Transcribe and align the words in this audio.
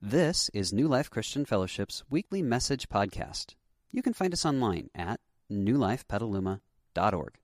This 0.00 0.48
is 0.54 0.72
New 0.72 0.86
Life 0.86 1.10
Christian 1.10 1.44
Fellowship's 1.44 2.04
weekly 2.08 2.40
message 2.40 2.88
podcast. 2.88 3.56
You 3.90 4.00
can 4.00 4.12
find 4.12 4.32
us 4.32 4.46
online 4.46 4.90
at 4.94 5.18
newlifepetaluma.org. 5.50 7.34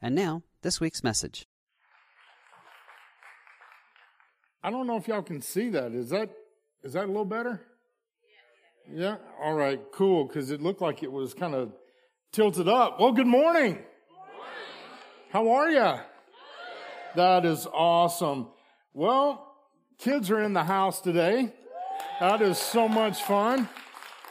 And 0.00 0.14
now, 0.14 0.42
this 0.62 0.80
week's 0.80 1.04
message. 1.04 1.46
I 4.62 4.70
don't 4.70 4.86
know 4.86 4.96
if 4.96 5.06
y'all 5.06 5.20
can 5.20 5.42
see 5.42 5.68
that. 5.70 5.92
Is 5.92 6.08
that 6.08 6.30
is 6.82 6.94
that 6.94 7.04
a 7.04 7.06
little 7.06 7.26
better? 7.26 7.60
Yeah. 8.90 9.16
All 9.42 9.52
right. 9.52 9.78
Cool. 9.92 10.24
Because 10.24 10.50
it 10.50 10.62
looked 10.62 10.80
like 10.80 11.02
it 11.02 11.12
was 11.12 11.34
kind 11.34 11.54
of 11.54 11.70
tilted 12.32 12.66
up. 12.66 12.98
Well, 12.98 13.12
good 13.12 13.26
morning. 13.26 13.78
How 15.30 15.50
are 15.50 15.68
you? 15.68 16.00
That 17.14 17.44
is 17.44 17.66
awesome. 17.66 18.48
Well, 18.94 19.54
kids 19.98 20.30
are 20.30 20.40
in 20.40 20.54
the 20.54 20.64
house 20.64 21.02
today. 21.02 21.52
That 22.20 22.42
is 22.42 22.58
so 22.58 22.86
much 22.86 23.22
fun. 23.22 23.68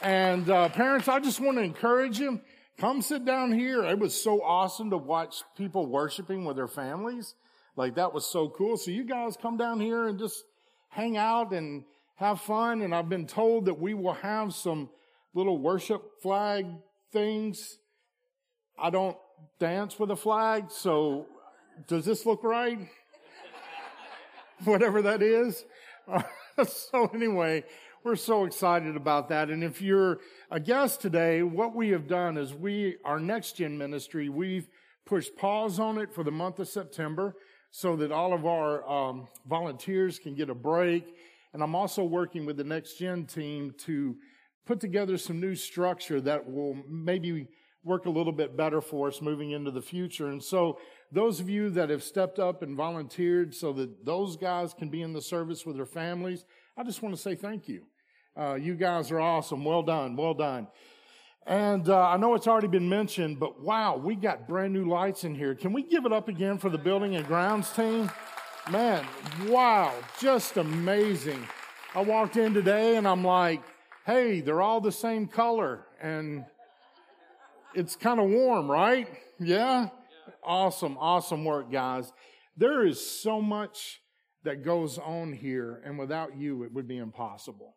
And 0.00 0.48
uh, 0.48 0.70
parents, 0.70 1.06
I 1.06 1.20
just 1.20 1.38
want 1.38 1.58
to 1.58 1.62
encourage 1.62 2.18
you. 2.18 2.40
Come 2.78 3.02
sit 3.02 3.26
down 3.26 3.52
here. 3.52 3.84
It 3.84 3.98
was 3.98 4.20
so 4.20 4.42
awesome 4.42 4.88
to 4.90 4.96
watch 4.96 5.42
people 5.56 5.86
worshiping 5.86 6.46
with 6.46 6.56
their 6.56 6.66
families. 6.66 7.34
Like 7.76 7.96
that 7.96 8.14
was 8.14 8.24
so 8.24 8.48
cool. 8.48 8.78
So 8.78 8.90
you 8.90 9.04
guys 9.04 9.36
come 9.36 9.58
down 9.58 9.80
here 9.80 10.08
and 10.08 10.18
just 10.18 10.44
hang 10.88 11.18
out 11.18 11.52
and 11.52 11.84
have 12.16 12.40
fun. 12.40 12.80
And 12.80 12.94
I've 12.94 13.10
been 13.10 13.26
told 13.26 13.66
that 13.66 13.78
we 13.78 13.92
will 13.92 14.14
have 14.14 14.54
some 14.54 14.88
little 15.34 15.58
worship 15.58 16.22
flag 16.22 16.66
things. 17.12 17.78
I 18.78 18.88
don't 18.88 19.16
dance 19.58 19.98
with 19.98 20.10
a 20.10 20.16
flag, 20.16 20.70
so 20.70 21.26
does 21.86 22.04
this 22.06 22.24
look 22.24 22.42
right? 22.42 22.78
Whatever 24.64 25.02
that 25.02 25.22
is. 25.22 25.64
so 26.66 27.10
anyway, 27.14 27.64
we're 28.04 28.16
so 28.16 28.44
excited 28.44 28.96
about 28.96 29.28
that. 29.28 29.50
And 29.50 29.64
if 29.64 29.80
you're 29.80 30.18
a 30.50 30.60
guest 30.60 31.00
today, 31.00 31.42
what 31.42 31.74
we 31.74 31.88
have 31.90 32.06
done 32.06 32.36
is 32.36 32.54
we, 32.54 32.96
our 33.04 33.18
next 33.18 33.56
gen 33.56 33.76
ministry, 33.76 34.28
we've 34.28 34.68
pushed 35.06 35.36
pause 35.36 35.78
on 35.78 35.98
it 35.98 36.12
for 36.12 36.22
the 36.22 36.30
month 36.30 36.58
of 36.58 36.68
September 36.68 37.34
so 37.70 37.96
that 37.96 38.12
all 38.12 38.32
of 38.32 38.46
our 38.46 38.88
um, 38.88 39.26
volunteers 39.48 40.18
can 40.18 40.34
get 40.34 40.48
a 40.48 40.54
break. 40.54 41.14
And 41.52 41.62
I'm 41.62 41.74
also 41.74 42.04
working 42.04 42.46
with 42.46 42.56
the 42.56 42.64
next 42.64 42.98
gen 42.98 43.26
team 43.26 43.72
to 43.78 44.16
put 44.64 44.80
together 44.80 45.18
some 45.18 45.40
new 45.40 45.54
structure 45.54 46.20
that 46.20 46.50
will 46.50 46.76
maybe 46.88 47.48
work 47.82 48.06
a 48.06 48.10
little 48.10 48.32
bit 48.32 48.56
better 48.56 48.80
for 48.80 49.08
us 49.08 49.20
moving 49.20 49.50
into 49.50 49.70
the 49.70 49.82
future. 49.82 50.28
And 50.28 50.42
so 50.42 50.78
those 51.12 51.40
of 51.40 51.48
you 51.48 51.70
that 51.70 51.90
have 51.90 52.02
stepped 52.02 52.38
up 52.38 52.62
and 52.62 52.76
volunteered 52.76 53.54
so 53.54 53.72
that 53.74 54.04
those 54.04 54.36
guys 54.36 54.74
can 54.74 54.88
be 54.88 55.02
in 55.02 55.12
the 55.12 55.22
service 55.22 55.64
with 55.64 55.76
their 55.76 55.86
families, 55.86 56.44
I 56.76 56.82
just 56.82 57.02
want 57.02 57.14
to 57.14 57.20
say 57.20 57.34
thank 57.34 57.68
you. 57.68 57.84
Uh, 58.36 58.54
you 58.54 58.74
guys 58.74 59.10
are 59.10 59.20
awesome. 59.20 59.64
Well 59.64 59.82
done. 59.82 60.16
Well 60.16 60.34
done. 60.34 60.66
And 61.46 61.88
uh, 61.88 62.08
I 62.08 62.16
know 62.16 62.34
it's 62.34 62.48
already 62.48 62.68
been 62.68 62.88
mentioned, 62.88 63.38
but 63.38 63.62
wow, 63.62 63.96
we 63.96 64.16
got 64.16 64.48
brand 64.48 64.72
new 64.72 64.88
lights 64.88 65.24
in 65.24 65.34
here. 65.34 65.54
Can 65.54 65.72
we 65.72 65.82
give 65.82 66.06
it 66.06 66.12
up 66.12 66.28
again 66.28 66.58
for 66.58 66.70
the 66.70 66.78
building 66.78 67.16
and 67.16 67.26
grounds 67.26 67.70
team? 67.72 68.10
Man, 68.70 69.04
wow, 69.46 69.92
just 70.18 70.56
amazing. 70.56 71.46
I 71.94 72.00
walked 72.00 72.38
in 72.38 72.54
today 72.54 72.96
and 72.96 73.06
I'm 73.06 73.22
like, 73.22 73.62
hey, 74.06 74.40
they're 74.40 74.62
all 74.62 74.80
the 74.80 74.90
same 74.90 75.26
color. 75.28 75.86
And 76.00 76.46
it's 77.74 77.94
kind 77.94 78.18
of 78.18 78.30
warm, 78.30 78.70
right? 78.70 79.06
Yeah? 79.38 79.88
Awesome, 80.42 80.96
awesome 80.98 81.44
work, 81.44 81.70
guys. 81.70 82.12
There 82.56 82.86
is 82.86 83.04
so 83.04 83.40
much 83.40 84.00
that 84.44 84.64
goes 84.64 84.98
on 84.98 85.32
here, 85.32 85.82
and 85.84 85.98
without 85.98 86.36
you, 86.36 86.62
it 86.62 86.72
would 86.72 86.86
be 86.86 86.98
impossible. 86.98 87.76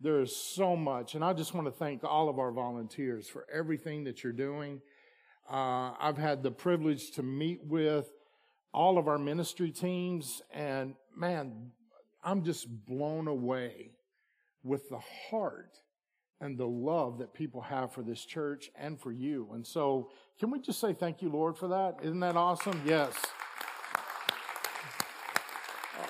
There 0.00 0.20
is 0.20 0.36
so 0.36 0.76
much, 0.76 1.14
and 1.14 1.24
I 1.24 1.32
just 1.32 1.54
want 1.54 1.66
to 1.66 1.72
thank 1.72 2.04
all 2.04 2.28
of 2.28 2.38
our 2.38 2.52
volunteers 2.52 3.28
for 3.28 3.46
everything 3.52 4.04
that 4.04 4.22
you're 4.22 4.32
doing. 4.32 4.80
Uh, 5.50 5.92
I've 5.98 6.18
had 6.18 6.42
the 6.42 6.50
privilege 6.50 7.10
to 7.12 7.22
meet 7.22 7.64
with 7.64 8.08
all 8.72 8.98
of 8.98 9.08
our 9.08 9.18
ministry 9.18 9.72
teams, 9.72 10.42
and 10.52 10.94
man, 11.16 11.72
I'm 12.22 12.44
just 12.44 12.68
blown 12.86 13.26
away 13.26 13.92
with 14.62 14.88
the 14.88 15.00
heart 15.30 15.80
and 16.40 16.56
the 16.56 16.66
love 16.66 17.18
that 17.18 17.34
people 17.34 17.60
have 17.60 17.92
for 17.92 18.02
this 18.02 18.24
church 18.24 18.70
and 18.76 18.98
for 18.98 19.10
you. 19.10 19.48
And 19.54 19.66
so, 19.66 20.10
can 20.38 20.50
we 20.50 20.60
just 20.60 20.80
say 20.80 20.92
thank 20.92 21.20
you, 21.20 21.28
Lord, 21.30 21.56
for 21.56 21.68
that? 21.68 21.98
Isn't 22.02 22.20
that 22.20 22.36
awesome? 22.36 22.80
Yes. 22.86 23.12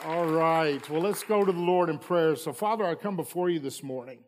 All 0.04 0.26
right. 0.26 0.88
Well, 0.90 1.00
let's 1.00 1.22
go 1.22 1.44
to 1.44 1.52
the 1.52 1.58
Lord 1.58 1.88
in 1.88 1.98
prayer. 1.98 2.36
So, 2.36 2.52
Father, 2.52 2.84
I 2.84 2.94
come 2.94 3.16
before 3.16 3.50
you 3.50 3.58
this 3.58 3.82
morning. 3.82 4.20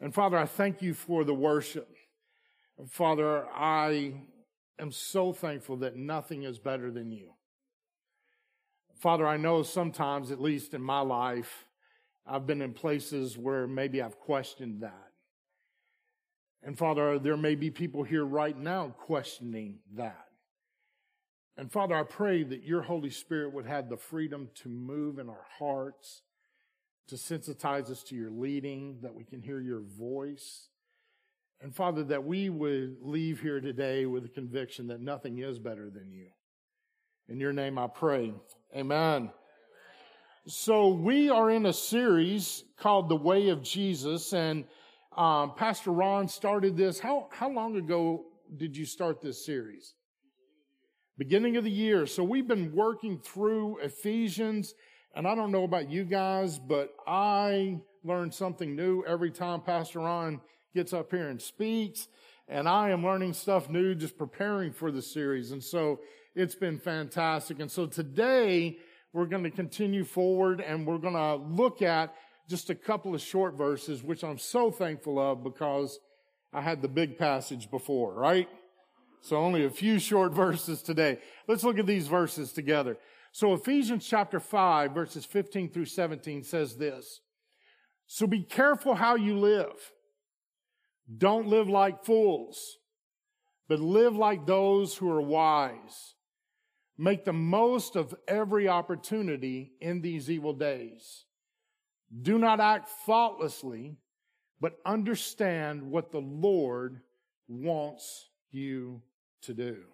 And 0.00 0.14
Father, 0.14 0.36
I 0.36 0.44
thank 0.44 0.82
you 0.82 0.92
for 0.92 1.24
the 1.24 1.34
worship. 1.34 1.88
Father, 2.88 3.46
I 3.54 4.14
am 4.78 4.92
so 4.92 5.32
thankful 5.32 5.78
that 5.78 5.96
nothing 5.96 6.42
is 6.42 6.58
better 6.58 6.90
than 6.90 7.10
you. 7.10 7.30
Father, 8.98 9.26
I 9.26 9.36
know 9.36 9.62
sometimes, 9.62 10.30
at 10.30 10.40
least 10.40 10.74
in 10.74 10.82
my 10.82 11.00
life, 11.00 11.66
I've 12.26 12.46
been 12.46 12.62
in 12.62 12.72
places 12.72 13.36
where 13.38 13.66
maybe 13.66 14.02
I've 14.02 14.18
questioned 14.18 14.82
that. 14.82 15.13
And 16.64 16.78
Father, 16.78 17.18
there 17.18 17.36
may 17.36 17.54
be 17.54 17.70
people 17.70 18.02
here 18.02 18.24
right 18.24 18.58
now 18.58 18.94
questioning 18.98 19.80
that. 19.96 20.24
And 21.56 21.70
Father, 21.70 21.94
I 21.94 22.02
pray 22.02 22.42
that 22.42 22.64
your 22.64 22.82
Holy 22.82 23.10
Spirit 23.10 23.52
would 23.52 23.66
have 23.66 23.88
the 23.88 23.98
freedom 23.98 24.48
to 24.62 24.68
move 24.68 25.18
in 25.18 25.28
our 25.28 25.46
hearts, 25.58 26.22
to 27.08 27.16
sensitize 27.16 27.90
us 27.90 28.02
to 28.04 28.16
your 28.16 28.30
leading, 28.30 28.98
that 29.02 29.14
we 29.14 29.24
can 29.24 29.42
hear 29.42 29.60
your 29.60 29.82
voice. 29.82 30.68
And 31.60 31.74
Father, 31.74 32.02
that 32.04 32.24
we 32.24 32.48
would 32.48 32.96
leave 33.02 33.40
here 33.40 33.60
today 33.60 34.06
with 34.06 34.24
a 34.24 34.28
conviction 34.28 34.88
that 34.88 35.00
nothing 35.00 35.38
is 35.38 35.58
better 35.58 35.90
than 35.90 36.10
you. 36.12 36.28
In 37.28 37.38
your 37.38 37.52
name 37.52 37.78
I 37.78 37.86
pray. 37.86 38.32
Amen. 38.74 39.30
So 40.46 40.88
we 40.88 41.30
are 41.30 41.50
in 41.50 41.66
a 41.66 41.72
series 41.72 42.64
called 42.78 43.08
The 43.08 43.16
Way 43.16 43.50
of 43.50 43.62
Jesus 43.62 44.32
and 44.32 44.64
um, 45.16 45.54
Pastor 45.54 45.92
Ron 45.92 46.28
started 46.28 46.76
this. 46.76 46.98
How, 46.98 47.28
how 47.30 47.48
long 47.48 47.76
ago 47.76 48.24
did 48.56 48.76
you 48.76 48.84
start 48.84 49.20
this 49.20 49.44
series? 49.44 49.94
Beginning 51.16 51.56
of 51.56 51.64
the 51.64 51.70
year. 51.70 52.06
So 52.06 52.24
we've 52.24 52.48
been 52.48 52.74
working 52.74 53.18
through 53.18 53.78
Ephesians, 53.78 54.74
and 55.14 55.28
I 55.28 55.36
don't 55.36 55.52
know 55.52 55.62
about 55.62 55.88
you 55.88 56.04
guys, 56.04 56.58
but 56.58 56.94
I 57.06 57.78
learn 58.02 58.32
something 58.32 58.74
new 58.74 59.04
every 59.04 59.30
time 59.30 59.60
Pastor 59.60 60.00
Ron 60.00 60.40
gets 60.74 60.92
up 60.92 61.12
here 61.12 61.28
and 61.28 61.40
speaks. 61.40 62.08
And 62.48 62.68
I 62.68 62.90
am 62.90 63.04
learning 63.04 63.32
stuff 63.32 63.70
new, 63.70 63.94
just 63.94 64.18
preparing 64.18 64.72
for 64.72 64.90
the 64.90 65.00
series. 65.00 65.52
And 65.52 65.62
so 65.62 66.00
it's 66.34 66.56
been 66.56 66.78
fantastic. 66.78 67.60
And 67.60 67.70
so 67.70 67.86
today 67.86 68.78
we're 69.12 69.26
going 69.26 69.44
to 69.44 69.50
continue 69.50 70.04
forward 70.04 70.60
and 70.60 70.84
we're 70.84 70.98
going 70.98 71.14
to 71.14 71.36
look 71.36 71.80
at 71.80 72.14
just 72.48 72.70
a 72.70 72.74
couple 72.74 73.14
of 73.14 73.20
short 73.20 73.54
verses, 73.54 74.02
which 74.02 74.22
I'm 74.22 74.38
so 74.38 74.70
thankful 74.70 75.18
of 75.18 75.42
because 75.42 75.98
I 76.52 76.60
had 76.60 76.82
the 76.82 76.88
big 76.88 77.18
passage 77.18 77.70
before, 77.70 78.14
right? 78.14 78.48
So 79.20 79.36
only 79.36 79.64
a 79.64 79.70
few 79.70 79.98
short 79.98 80.32
verses 80.34 80.82
today. 80.82 81.18
Let's 81.48 81.64
look 81.64 81.78
at 81.78 81.86
these 81.86 82.08
verses 82.08 82.52
together. 82.52 82.98
So 83.32 83.54
Ephesians 83.54 84.06
chapter 84.06 84.38
5 84.38 84.92
verses 84.92 85.24
15 85.24 85.70
through 85.70 85.86
17 85.86 86.44
says 86.44 86.76
this. 86.76 87.20
So 88.06 88.26
be 88.26 88.42
careful 88.42 88.94
how 88.94 89.16
you 89.16 89.38
live. 89.38 89.92
Don't 91.18 91.48
live 91.48 91.68
like 91.68 92.04
fools, 92.04 92.78
but 93.68 93.80
live 93.80 94.14
like 94.14 94.46
those 94.46 94.96
who 94.96 95.10
are 95.10 95.20
wise. 95.20 96.14
Make 96.96 97.24
the 97.24 97.32
most 97.32 97.96
of 97.96 98.14
every 98.28 98.68
opportunity 98.68 99.72
in 99.80 100.00
these 100.00 100.30
evil 100.30 100.52
days. 100.52 101.24
Do 102.22 102.38
not 102.38 102.60
act 102.60 102.88
thoughtlessly, 103.06 103.96
but 104.60 104.78
understand 104.86 105.82
what 105.82 106.12
the 106.12 106.20
Lord 106.20 107.00
wants 107.48 108.28
you 108.50 109.02
to 109.42 109.54
do. 109.54 109.84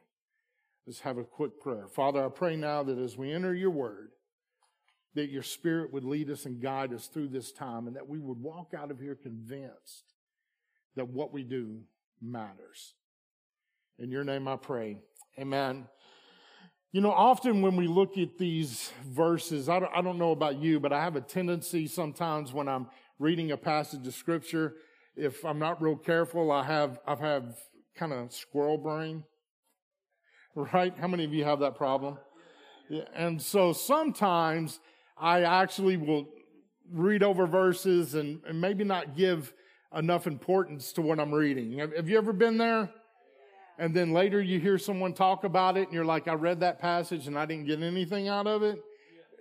Let's 0.86 1.00
have 1.00 1.18
a 1.18 1.24
quick 1.24 1.60
prayer. 1.60 1.86
Father, 1.88 2.24
I 2.24 2.28
pray 2.28 2.56
now 2.56 2.82
that 2.82 2.98
as 2.98 3.16
we 3.16 3.32
enter 3.32 3.54
your 3.54 3.70
word, 3.70 4.10
that 5.14 5.30
your 5.30 5.42
spirit 5.42 5.92
would 5.92 6.04
lead 6.04 6.30
us 6.30 6.46
and 6.46 6.62
guide 6.62 6.92
us 6.92 7.06
through 7.06 7.28
this 7.28 7.52
time 7.52 7.86
and 7.86 7.96
that 7.96 8.08
we 8.08 8.18
would 8.18 8.38
walk 8.38 8.74
out 8.76 8.90
of 8.90 9.00
here 9.00 9.14
convinced 9.14 10.14
that 10.96 11.08
what 11.08 11.32
we 11.32 11.42
do 11.42 11.80
matters. 12.20 12.94
In 13.98 14.10
your 14.10 14.24
name 14.24 14.46
I 14.46 14.56
pray. 14.56 14.98
Amen. 15.38 15.86
You 16.92 17.00
know, 17.00 17.12
often 17.12 17.62
when 17.62 17.76
we 17.76 17.86
look 17.86 18.18
at 18.18 18.36
these 18.36 18.90
verses, 19.06 19.68
I 19.68 19.78
don't, 19.78 19.92
I 19.94 20.02
don't, 20.02 20.18
know 20.18 20.32
about 20.32 20.56
you, 20.58 20.80
but 20.80 20.92
I 20.92 21.00
have 21.04 21.14
a 21.14 21.20
tendency 21.20 21.86
sometimes 21.86 22.52
when 22.52 22.66
I'm 22.66 22.88
reading 23.20 23.52
a 23.52 23.56
passage 23.56 24.04
of 24.08 24.14
scripture, 24.14 24.74
if 25.14 25.44
I'm 25.44 25.60
not 25.60 25.80
real 25.80 25.94
careful, 25.94 26.50
I 26.50 26.64
have, 26.64 26.98
I 27.06 27.14
have 27.14 27.54
kind 27.96 28.12
of 28.12 28.32
squirrel 28.32 28.76
brain. 28.76 29.22
Right? 30.56 30.92
How 30.98 31.06
many 31.06 31.24
of 31.24 31.32
you 31.32 31.44
have 31.44 31.60
that 31.60 31.76
problem? 31.76 32.18
Yeah, 32.88 33.04
and 33.14 33.40
so 33.40 33.72
sometimes 33.72 34.80
I 35.16 35.42
actually 35.42 35.96
will 35.96 36.26
read 36.90 37.22
over 37.22 37.46
verses 37.46 38.16
and, 38.16 38.40
and 38.48 38.60
maybe 38.60 38.82
not 38.82 39.16
give 39.16 39.52
enough 39.94 40.26
importance 40.26 40.92
to 40.94 41.02
what 41.02 41.20
I'm 41.20 41.32
reading. 41.32 41.78
Have, 41.78 41.94
have 41.94 42.08
you 42.08 42.18
ever 42.18 42.32
been 42.32 42.58
there? 42.58 42.90
And 43.80 43.94
then 43.96 44.12
later 44.12 44.42
you 44.42 44.60
hear 44.60 44.76
someone 44.76 45.14
talk 45.14 45.44
about 45.44 45.78
it 45.78 45.84
and 45.84 45.94
you're 45.94 46.04
like, 46.04 46.28
I 46.28 46.34
read 46.34 46.60
that 46.60 46.80
passage 46.80 47.26
and 47.26 47.38
I 47.38 47.46
didn't 47.46 47.64
get 47.64 47.82
anything 47.82 48.28
out 48.28 48.46
of 48.46 48.62
it. 48.62 48.78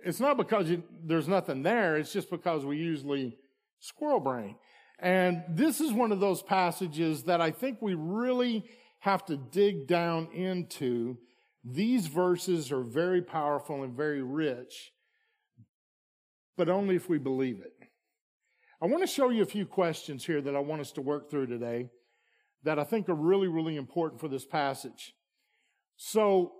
It's 0.02 0.18
not 0.18 0.38
because 0.38 0.70
you, 0.70 0.82
there's 1.04 1.28
nothing 1.28 1.62
there. 1.62 1.98
It's 1.98 2.10
just 2.10 2.30
because 2.30 2.64
we 2.64 2.78
usually 2.78 3.36
squirrel 3.80 4.18
brain. 4.18 4.56
And 4.98 5.42
this 5.46 5.82
is 5.82 5.92
one 5.92 6.10
of 6.10 6.20
those 6.20 6.40
passages 6.40 7.24
that 7.24 7.42
I 7.42 7.50
think 7.50 7.82
we 7.82 7.92
really 7.92 8.64
have 9.00 9.26
to 9.26 9.36
dig 9.36 9.86
down 9.86 10.28
into. 10.32 11.18
These 11.62 12.06
verses 12.06 12.72
are 12.72 12.82
very 12.82 13.20
powerful 13.20 13.82
and 13.82 13.94
very 13.94 14.22
rich, 14.22 14.90
but 16.56 16.70
only 16.70 16.96
if 16.96 17.10
we 17.10 17.18
believe 17.18 17.60
it. 17.60 17.74
I 18.80 18.86
want 18.86 19.02
to 19.02 19.06
show 19.06 19.28
you 19.28 19.42
a 19.42 19.46
few 19.46 19.66
questions 19.66 20.24
here 20.24 20.40
that 20.40 20.56
I 20.56 20.60
want 20.60 20.80
us 20.80 20.92
to 20.92 21.02
work 21.02 21.30
through 21.30 21.48
today 21.48 21.90
that 22.62 22.78
I 22.78 22.84
think 22.84 23.08
are 23.08 23.14
really, 23.14 23.48
really 23.48 23.76
important 23.76 24.20
for 24.20 24.28
this 24.28 24.44
passage. 24.44 25.14
So, 25.96 26.52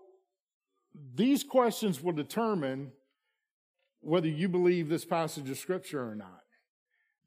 these 1.14 1.44
questions 1.44 2.02
will 2.02 2.12
determine 2.12 2.92
whether 4.00 4.28
you 4.28 4.48
believe 4.48 4.88
this 4.88 5.04
passage 5.04 5.48
of 5.48 5.58
scripture 5.58 6.02
or 6.02 6.14
not. 6.14 6.40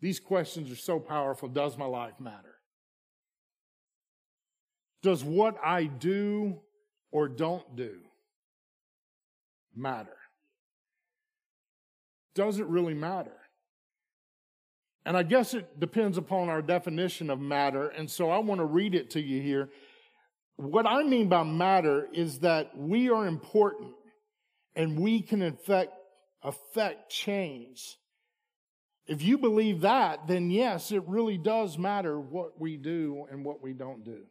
These 0.02 0.20
questions 0.20 0.70
are 0.72 0.76
so 0.76 1.00
powerful. 1.00 1.48
Does 1.48 1.78
my 1.78 1.86
life 1.86 2.20
matter? 2.20 2.56
Does 5.02 5.24
what 5.24 5.56
I 5.64 5.86
do 5.86 6.60
or 7.12 7.30
don't 7.30 7.76
do 7.76 8.00
matter? 9.76 10.18
Does 12.36 12.60
it 12.60 12.66
really 12.66 12.94
matter? 12.94 13.32
And 15.06 15.18
I 15.18 15.24
guess 15.24 15.54
it 15.54 15.80
depends 15.80 16.18
upon 16.18 16.50
our 16.50 16.62
definition 16.62 17.30
of 17.30 17.40
matter. 17.40 17.90
And 17.90 18.10
so 18.10 18.30
I 18.30 18.40
want 18.40 18.60
to 18.60 18.66
read 18.66 18.96
it 18.96 19.12
to 19.12 19.22
you 19.22 19.42
here. 19.42 19.70
What 20.56 20.86
I 20.86 21.04
mean 21.04 21.30
by 21.30 21.44
matter 21.44 22.08
is 22.14 22.40
that 22.40 22.78
we 22.78 23.10
are 23.10 23.28
important 23.28 23.94
and 24.76 25.00
we 25.00 25.22
can 25.22 25.42
affect, 25.42 25.92
affect 26.42 27.12
change 27.12 27.98
if 29.06 29.22
you 29.22 29.38
believe 29.38 29.82
that, 29.82 30.28
then 30.28 30.50
yes, 30.50 30.92
it 30.92 31.04
really 31.08 31.38
does 31.38 31.78
matter 31.78 32.20
what 32.20 32.60
we 32.60 32.78
do 32.78 33.26
and 33.30 33.44
what 33.44 33.62
we 33.62 33.74
don't 33.74 34.06
do. 34.06 34.22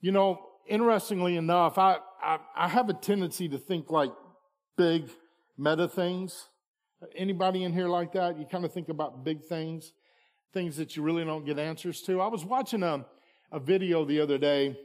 You 0.00 0.12
know, 0.12 0.40
interestingly 0.66 1.36
enough, 1.36 1.76
I, 1.76 1.98
I, 2.22 2.38
I 2.56 2.68
have 2.68 2.88
a 2.88 2.94
tendency 2.94 3.48
to 3.50 3.58
think 3.58 3.90
like 3.90 4.12
big 4.76 5.10
meta 5.58 5.88
things. 5.88 6.48
Anybody 7.14 7.64
in 7.64 7.72
here 7.72 7.88
like 7.88 8.12
that? 8.12 8.38
You 8.38 8.46
kind 8.46 8.64
of 8.64 8.72
think 8.72 8.88
about 8.88 9.24
big 9.24 9.44
things, 9.44 9.92
things 10.52 10.76
that 10.78 10.96
you 10.96 11.02
really 11.02 11.24
don't 11.24 11.44
get 11.44 11.58
answers 11.58 12.02
to. 12.02 12.20
I 12.20 12.26
was 12.26 12.44
watching 12.44 12.82
a, 12.82 13.04
a 13.52 13.60
video 13.60 14.04
the 14.04 14.20
other 14.20 14.36
day, 14.36 14.76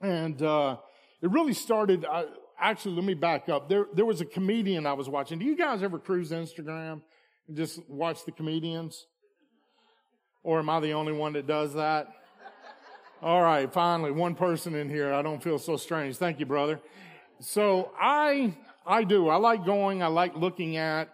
and 0.00 0.40
uh, 0.40 0.76
it 1.20 1.30
really 1.30 1.54
started. 1.54 2.04
I, 2.04 2.26
actually, 2.60 2.94
let 2.94 3.04
me 3.04 3.14
back 3.14 3.48
up. 3.48 3.68
There, 3.68 3.86
there 3.92 4.04
was 4.04 4.20
a 4.20 4.24
comedian 4.24 4.86
I 4.86 4.92
was 4.92 5.08
watching. 5.08 5.40
Do 5.40 5.44
you 5.44 5.56
guys 5.56 5.82
ever 5.82 5.98
cruise 5.98 6.30
Instagram 6.30 7.02
and 7.48 7.56
just 7.56 7.80
watch 7.88 8.24
the 8.24 8.32
comedians? 8.32 9.06
Or 10.44 10.60
am 10.60 10.70
I 10.70 10.78
the 10.80 10.92
only 10.92 11.12
one 11.12 11.32
that 11.32 11.46
does 11.46 11.74
that? 11.74 12.08
All 13.20 13.42
right, 13.42 13.72
finally, 13.72 14.10
one 14.10 14.34
person 14.34 14.74
in 14.74 14.88
here. 14.88 15.12
I 15.12 15.22
don't 15.22 15.42
feel 15.42 15.58
so 15.58 15.76
strange. 15.76 16.16
Thank 16.16 16.40
you, 16.40 16.46
brother. 16.46 16.80
So 17.38 17.92
I, 18.00 18.54
I 18.86 19.04
do. 19.04 19.28
I 19.28 19.36
like 19.36 19.64
going. 19.64 20.02
I 20.02 20.08
like 20.08 20.36
looking 20.36 20.76
at 20.76 21.08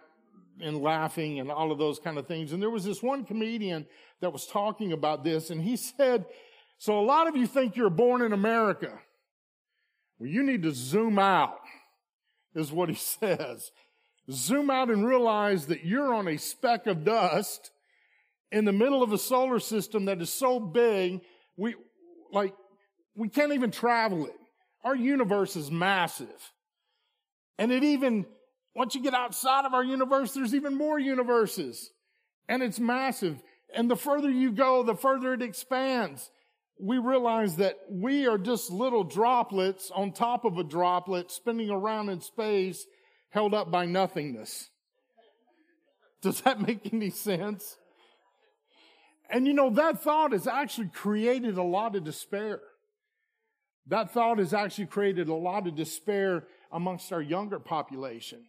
and 0.61 0.81
laughing 0.81 1.39
and 1.39 1.51
all 1.51 1.71
of 1.71 1.77
those 1.77 1.99
kind 1.99 2.17
of 2.17 2.27
things. 2.27 2.51
And 2.51 2.61
there 2.61 2.69
was 2.69 2.83
this 2.83 3.01
one 3.01 3.23
comedian 3.23 3.85
that 4.21 4.33
was 4.33 4.45
talking 4.45 4.91
about 4.91 5.23
this 5.23 5.49
and 5.49 5.61
he 5.61 5.75
said, 5.97 6.25
so 6.77 6.99
a 6.99 7.03
lot 7.03 7.27
of 7.27 7.35
you 7.35 7.45
think 7.45 7.75
you're 7.75 7.89
born 7.89 8.21
in 8.21 8.33
America. 8.33 8.99
Well, 10.17 10.29
you 10.29 10.43
need 10.43 10.63
to 10.63 10.71
zoom 10.71 11.19
out, 11.19 11.59
is 12.55 12.71
what 12.71 12.89
he 12.89 12.95
says. 13.19 13.71
Zoom 14.31 14.69
out 14.69 14.89
and 14.89 15.05
realize 15.05 15.67
that 15.67 15.85
you're 15.85 16.13
on 16.13 16.27
a 16.27 16.37
speck 16.37 16.87
of 16.87 17.03
dust 17.03 17.71
in 18.51 18.65
the 18.65 18.71
middle 18.71 19.03
of 19.03 19.13
a 19.13 19.17
solar 19.17 19.59
system 19.59 20.05
that 20.05 20.21
is 20.21 20.31
so 20.31 20.59
big, 20.59 21.21
we, 21.55 21.75
like, 22.31 22.53
we 23.15 23.29
can't 23.29 23.53
even 23.53 23.71
travel 23.71 24.25
it. 24.25 24.35
Our 24.83 24.95
universe 24.95 25.55
is 25.55 25.69
massive. 25.69 26.51
And 27.59 27.71
it 27.71 27.83
even, 27.83 28.25
once 28.75 28.95
you 28.95 29.03
get 29.03 29.13
outside 29.13 29.65
of 29.65 29.75
our 29.75 29.83
universe, 29.83 30.33
there's 30.33 30.55
even 30.55 30.75
more 30.75 30.97
universes. 30.97 31.91
And 32.47 32.63
it's 32.63 32.79
massive. 32.79 33.39
And 33.75 33.91
the 33.91 33.95
further 33.95 34.31
you 34.31 34.51
go, 34.51 34.81
the 34.81 34.95
further 34.95 35.35
it 35.35 35.43
expands 35.43 36.31
we 36.79 36.97
realize 36.97 37.57
that 37.57 37.77
we 37.89 38.25
are 38.25 38.37
just 38.37 38.71
little 38.71 39.03
droplets 39.03 39.91
on 39.93 40.13
top 40.13 40.45
of 40.45 40.57
a 40.57 40.63
droplet 40.63 41.29
spinning 41.29 41.69
around 41.69 42.09
in 42.09 42.21
space 42.21 42.85
held 43.31 43.53
up 43.53 43.69
by 43.69 43.85
nothingness. 43.85 44.69
Does 46.21 46.41
that 46.41 46.61
make 46.65 46.93
any 46.93 47.09
sense? 47.09 47.77
And 49.29 49.45
you 49.45 49.53
know, 49.53 49.69
that 49.71 50.01
thought 50.01 50.31
has 50.31 50.47
actually 50.47 50.87
created 50.87 51.57
a 51.57 51.63
lot 51.63 51.95
of 51.95 52.03
despair. 52.03 52.61
That 53.87 54.11
thought 54.11 54.39
has 54.39 54.53
actually 54.53 54.87
created 54.87 55.27
a 55.27 55.35
lot 55.35 55.67
of 55.67 55.75
despair 55.75 56.45
amongst 56.71 57.11
our 57.11 57.21
younger 57.21 57.59
population 57.59 58.45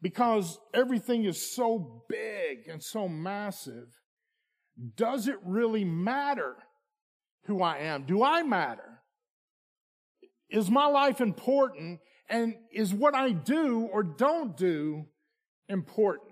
because 0.00 0.58
everything 0.74 1.24
is 1.24 1.54
so 1.54 2.04
big 2.08 2.68
and 2.68 2.82
so 2.82 3.08
massive. 3.08 3.88
Does 4.96 5.28
it 5.28 5.36
really 5.44 5.84
matter 5.84 6.56
who 7.44 7.62
I 7.62 7.78
am? 7.78 8.04
Do 8.04 8.22
I 8.22 8.42
matter? 8.42 9.00
Is 10.50 10.70
my 10.70 10.86
life 10.86 11.20
important? 11.20 12.00
And 12.28 12.54
is 12.72 12.92
what 12.92 13.14
I 13.14 13.30
do 13.30 13.88
or 13.92 14.02
don't 14.02 14.56
do 14.56 15.04
important? 15.68 16.30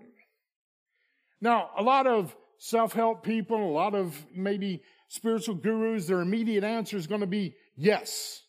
Now, 1.40 1.70
a 1.76 1.82
lot 1.82 2.06
of 2.06 2.34
self-help 2.58 3.22
people, 3.22 3.70
a 3.70 3.72
lot 3.72 3.94
of 3.94 4.14
maybe 4.34 4.82
spiritual 5.08 5.54
gurus, 5.54 6.06
their 6.06 6.20
immediate 6.20 6.64
answer 6.64 6.96
is 6.96 7.06
going 7.06 7.22
to 7.22 7.26
be 7.26 7.54
yes. 7.76 8.42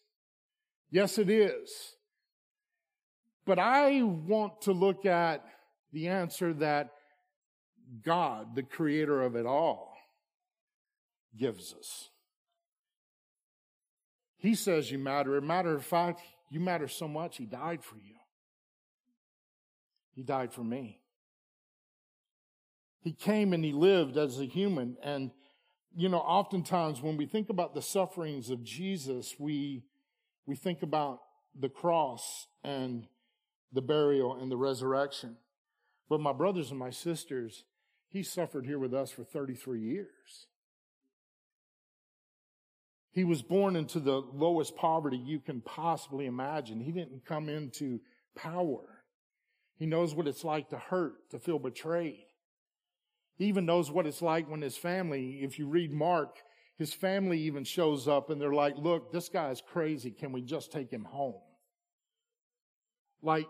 Yes, 0.89 1.17
it 1.17 1.29
is. 1.29 1.95
But 3.45 3.59
I 3.59 4.01
want 4.03 4.61
to 4.61 4.71
look 4.71 5.05
at 5.05 5.43
the 5.91 6.07
answer 6.07 6.53
that 6.55 6.91
God, 8.03 8.55
the 8.55 8.63
creator 8.63 9.21
of 9.21 9.35
it 9.35 9.45
all, 9.45 9.93
gives 11.37 11.73
us. 11.73 12.09
He 14.37 14.55
says 14.55 14.91
you 14.91 14.99
matter. 14.99 15.37
As 15.37 15.43
a 15.43 15.45
matter 15.45 15.75
of 15.75 15.85
fact, 15.85 16.21
you 16.49 16.59
matter 16.59 16.87
so 16.87 17.07
much, 17.07 17.37
He 17.37 17.45
died 17.45 17.83
for 17.83 17.95
you. 17.95 18.15
He 20.13 20.23
died 20.23 20.53
for 20.53 20.63
me. 20.63 20.99
He 23.01 23.13
came 23.13 23.53
and 23.53 23.63
He 23.63 23.71
lived 23.71 24.17
as 24.17 24.39
a 24.39 24.45
human. 24.45 24.97
And, 25.03 25.31
you 25.95 26.09
know, 26.09 26.19
oftentimes 26.19 27.01
when 27.01 27.17
we 27.17 27.25
think 27.25 27.49
about 27.49 27.73
the 27.73 27.81
sufferings 27.81 28.49
of 28.49 28.63
Jesus, 28.63 29.35
we, 29.39 29.83
we 30.45 30.55
think 30.55 30.83
about 30.83 31.19
the 31.59 31.69
cross 31.69 32.47
and 32.63 33.07
the 33.71 33.81
burial 33.81 34.35
and 34.35 34.51
the 34.51 34.57
resurrection. 34.57 35.37
But 36.09 36.19
my 36.19 36.33
brothers 36.33 36.71
and 36.71 36.79
my 36.79 36.89
sisters, 36.89 37.63
He 38.11 38.23
suffered 38.23 38.65
here 38.65 38.77
with 38.77 38.93
us 38.93 39.09
for 39.09 39.23
33 39.23 39.79
years. 39.79 40.47
He 43.13 43.23
was 43.23 43.41
born 43.41 43.75
into 43.77 43.99
the 43.99 44.17
lowest 44.17 44.75
poverty 44.75 45.17
you 45.17 45.39
can 45.39 45.61
possibly 45.61 46.25
imagine. 46.25 46.81
He 46.81 46.91
didn't 46.91 47.25
come 47.25 47.47
into 47.47 48.01
power. 48.35 49.03
He 49.77 49.85
knows 49.85 50.13
what 50.13 50.27
it's 50.27 50.43
like 50.43 50.69
to 50.69 50.77
hurt, 50.77 51.29
to 51.31 51.39
feel 51.39 51.57
betrayed. 51.57 52.25
He 53.37 53.45
even 53.45 53.65
knows 53.65 53.89
what 53.89 54.05
it's 54.05 54.21
like 54.21 54.49
when 54.49 54.61
his 54.61 54.77
family, 54.77 55.39
if 55.41 55.57
you 55.57 55.67
read 55.67 55.91
Mark, 55.91 56.37
his 56.77 56.93
family 56.93 57.39
even 57.41 57.63
shows 57.63 58.07
up 58.07 58.29
and 58.29 58.41
they're 58.41 58.53
like, 58.53 58.75
look, 58.77 59.11
this 59.11 59.29
guy's 59.29 59.61
crazy. 59.61 60.11
Can 60.11 60.31
we 60.31 60.41
just 60.41 60.71
take 60.71 60.91
him 60.91 61.05
home? 61.05 61.41
Like 63.21 63.47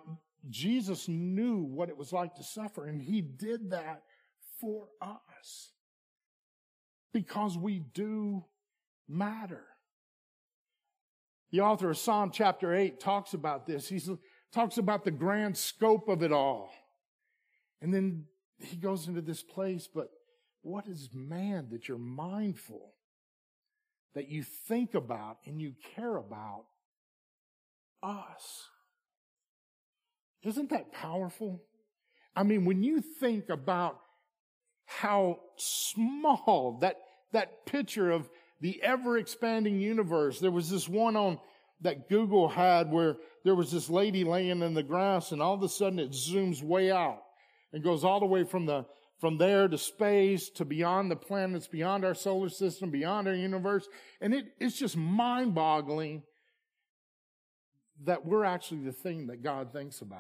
Jesus 0.49 1.07
knew 1.07 1.59
what 1.59 1.89
it 1.89 1.97
was 1.97 2.11
like 2.11 2.35
to 2.35 2.43
suffer 2.43 2.85
and 2.85 3.01
he 3.01 3.21
did 3.21 3.71
that 3.71 4.03
for 4.59 4.87
us 5.01 5.71
because 7.13 7.57
we 7.57 7.79
do 7.79 8.45
matter. 9.07 9.63
The 11.51 11.61
author 11.61 11.89
of 11.89 11.97
Psalm 11.97 12.31
chapter 12.33 12.73
8 12.73 12.99
talks 12.99 13.33
about 13.33 13.67
this. 13.67 13.89
He 13.89 14.01
talks 14.53 14.77
about 14.77 15.03
the 15.03 15.11
grand 15.11 15.57
scope 15.57 16.07
of 16.07 16.23
it 16.23 16.31
all. 16.31 16.71
And 17.81 17.93
then 17.93 18.25
he 18.59 18.77
goes 18.77 19.07
into 19.07 19.21
this 19.21 19.43
place, 19.43 19.87
but 19.93 20.09
what 20.61 20.87
is 20.87 21.09
man 21.13 21.67
that 21.71 21.87
you're 21.87 21.97
mindful, 21.97 22.93
that 24.15 24.29
you 24.29 24.43
think 24.43 24.93
about 24.93 25.37
and 25.45 25.59
you 25.59 25.73
care 25.95 26.15
about 26.15 26.65
us? 28.01 28.69
Isn't 30.43 30.69
that 30.69 30.91
powerful? 30.91 31.61
I 32.35 32.43
mean, 32.43 32.65
when 32.65 32.83
you 32.83 33.01
think 33.01 33.49
about 33.49 33.99
how 34.85 35.39
small 35.57 36.77
that, 36.81 36.97
that 37.33 37.65
picture 37.65 38.11
of 38.11 38.29
the 38.59 38.81
ever 38.83 39.17
expanding 39.17 39.79
universe, 39.79 40.39
there 40.39 40.51
was 40.51 40.69
this 40.69 40.87
one 40.87 41.15
on 41.15 41.39
that 41.81 42.09
Google 42.09 42.47
had 42.47 42.91
where 42.91 43.17
there 43.43 43.55
was 43.55 43.71
this 43.71 43.89
lady 43.89 44.23
laying 44.23 44.61
in 44.61 44.73
the 44.73 44.83
grass 44.83 45.31
and 45.31 45.41
all 45.41 45.55
of 45.55 45.63
a 45.63 45.69
sudden 45.69 45.99
it 45.99 46.11
zooms 46.11 46.61
way 46.61 46.91
out 46.91 47.21
and 47.73 47.83
goes 47.83 48.03
all 48.03 48.19
the 48.19 48.25
way 48.25 48.43
from 48.43 48.65
the 48.65 48.85
from 49.19 49.37
there 49.37 49.67
to 49.67 49.77
space 49.77 50.49
to 50.49 50.65
beyond 50.65 51.11
the 51.11 51.15
planets, 51.15 51.67
beyond 51.67 52.03
our 52.03 52.15
solar 52.15 52.49
system, 52.49 52.89
beyond 52.89 53.27
our 53.27 53.35
universe. 53.35 53.87
And 54.19 54.33
it, 54.33 54.45
it's 54.59 54.79
just 54.79 54.97
mind 54.97 55.53
boggling 55.53 56.23
that 58.03 58.25
we're 58.25 58.45
actually 58.45 58.81
the 58.81 58.91
thing 58.91 59.27
that 59.27 59.43
God 59.43 59.71
thinks 59.71 60.01
about. 60.01 60.19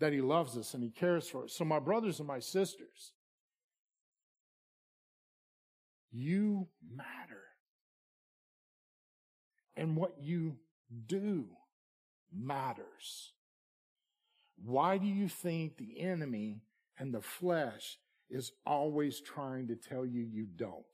That 0.00 0.12
He 0.12 0.20
loves 0.20 0.56
us 0.56 0.74
and 0.74 0.82
He 0.82 0.90
cares 0.90 1.28
for 1.28 1.44
us. 1.44 1.54
So, 1.54 1.64
my 1.64 1.78
brothers 1.78 2.18
and 2.18 2.28
my 2.28 2.40
sisters, 2.40 3.12
you 6.10 6.68
matter. 6.88 7.42
And 9.76 9.96
what 9.96 10.14
you 10.20 10.56
do 11.06 11.46
matters. 12.32 13.32
Why 14.62 14.98
do 14.98 15.06
you 15.06 15.28
think 15.28 15.76
the 15.76 16.00
enemy 16.00 16.62
and 16.98 17.12
the 17.12 17.20
flesh 17.20 17.98
is 18.30 18.52
always 18.64 19.20
trying 19.20 19.66
to 19.68 19.74
tell 19.74 20.06
you 20.06 20.22
you 20.22 20.46
don't? 20.56 20.84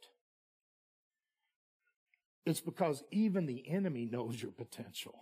It's 2.47 2.61
because 2.61 3.02
even 3.11 3.47
the 3.47 3.68
enemy 3.68 4.06
knows 4.11 4.40
your 4.40 4.52
potential. 4.52 5.14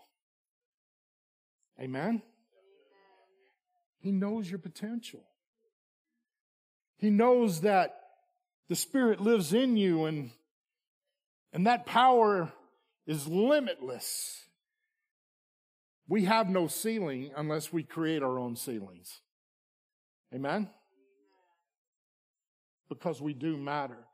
Amen? 1.81 2.23
He 4.01 4.13
knows 4.13 4.49
your 4.49 4.59
potential. 4.59 5.25
He 6.97 7.11
knows 7.11 7.63
that 7.63 8.01
the 8.69 8.77
Spirit 8.77 9.21
lives 9.21 9.53
in 9.53 9.77
you 9.77 10.05
and, 10.05 10.31
and 11.53 11.67
that 11.67 11.87
power 11.87 12.53
is 13.07 13.27
limitless. 13.27 14.45
We 16.09 16.25
have 16.25 16.49
no 16.49 16.67
ceiling 16.67 17.31
unless 17.37 17.73
we 17.73 17.83
create 17.83 18.23
our 18.23 18.39
own 18.39 18.57
ceilings. 18.57 19.21
Amen? 20.35 20.69
Because 22.89 23.21
we 23.21 23.35
do 23.35 23.57
matter. 23.57 24.08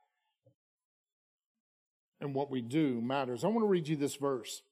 And 2.20 2.34
what 2.34 2.50
we 2.50 2.62
do 2.62 3.00
matters. 3.00 3.44
I 3.44 3.48
want 3.48 3.60
to 3.60 3.68
read 3.68 3.88
you 3.88 3.96
this 3.96 4.16
verse. 4.16 4.62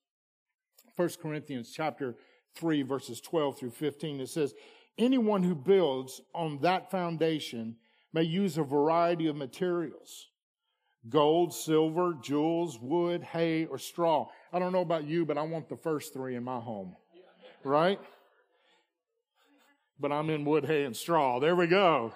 1 0.97 1.11
Corinthians 1.21 1.73
chapter 1.75 2.17
3 2.55 2.83
verses 2.83 3.21
12 3.21 3.59
through 3.59 3.71
15. 3.71 4.21
It 4.21 4.29
says, 4.29 4.55
anyone 4.99 5.43
who 5.43 5.55
builds 5.55 6.21
on 6.35 6.59
that 6.63 6.91
foundation 6.91 7.77
may 8.13 8.23
use 8.23 8.59
a 8.59 8.63
variety 8.63 9.27
of 9.27 9.37
materials. 9.37 10.29
Gold, 11.09 11.53
silver, 11.53 12.15
jewels, 12.23 12.79
wood, 12.81 13.23
hay, 13.23 13.65
or 13.65 13.79
straw. 13.79 14.29
I 14.53 14.59
don't 14.59 14.73
know 14.73 14.83
about 14.83 15.05
you, 15.05 15.27
but 15.27 15.37
I 15.37 15.43
want 15.43 15.69
the 15.69 15.77
first 15.77 16.13
three 16.13 16.37
in 16.37 16.45
my 16.45 16.61
home 16.61 16.95
right? 17.65 18.01
But 19.99 20.13
I'm 20.13 20.31
in 20.31 20.45
wood, 20.45 20.65
hay, 20.65 20.85
and 20.85 20.97
straw. 20.97 21.39
There 21.39 21.55
we 21.55 21.67
go. 21.67 22.13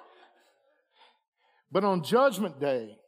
But 1.71 1.85
on 1.85 2.03
Judgment 2.03 2.61
Day, 2.61 2.99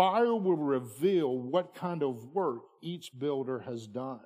fire 0.00 0.34
will 0.34 0.56
reveal 0.56 1.36
what 1.36 1.74
kind 1.74 2.02
of 2.02 2.32
work 2.32 2.62
each 2.80 3.10
builder 3.18 3.58
has 3.58 3.86
done. 3.86 4.24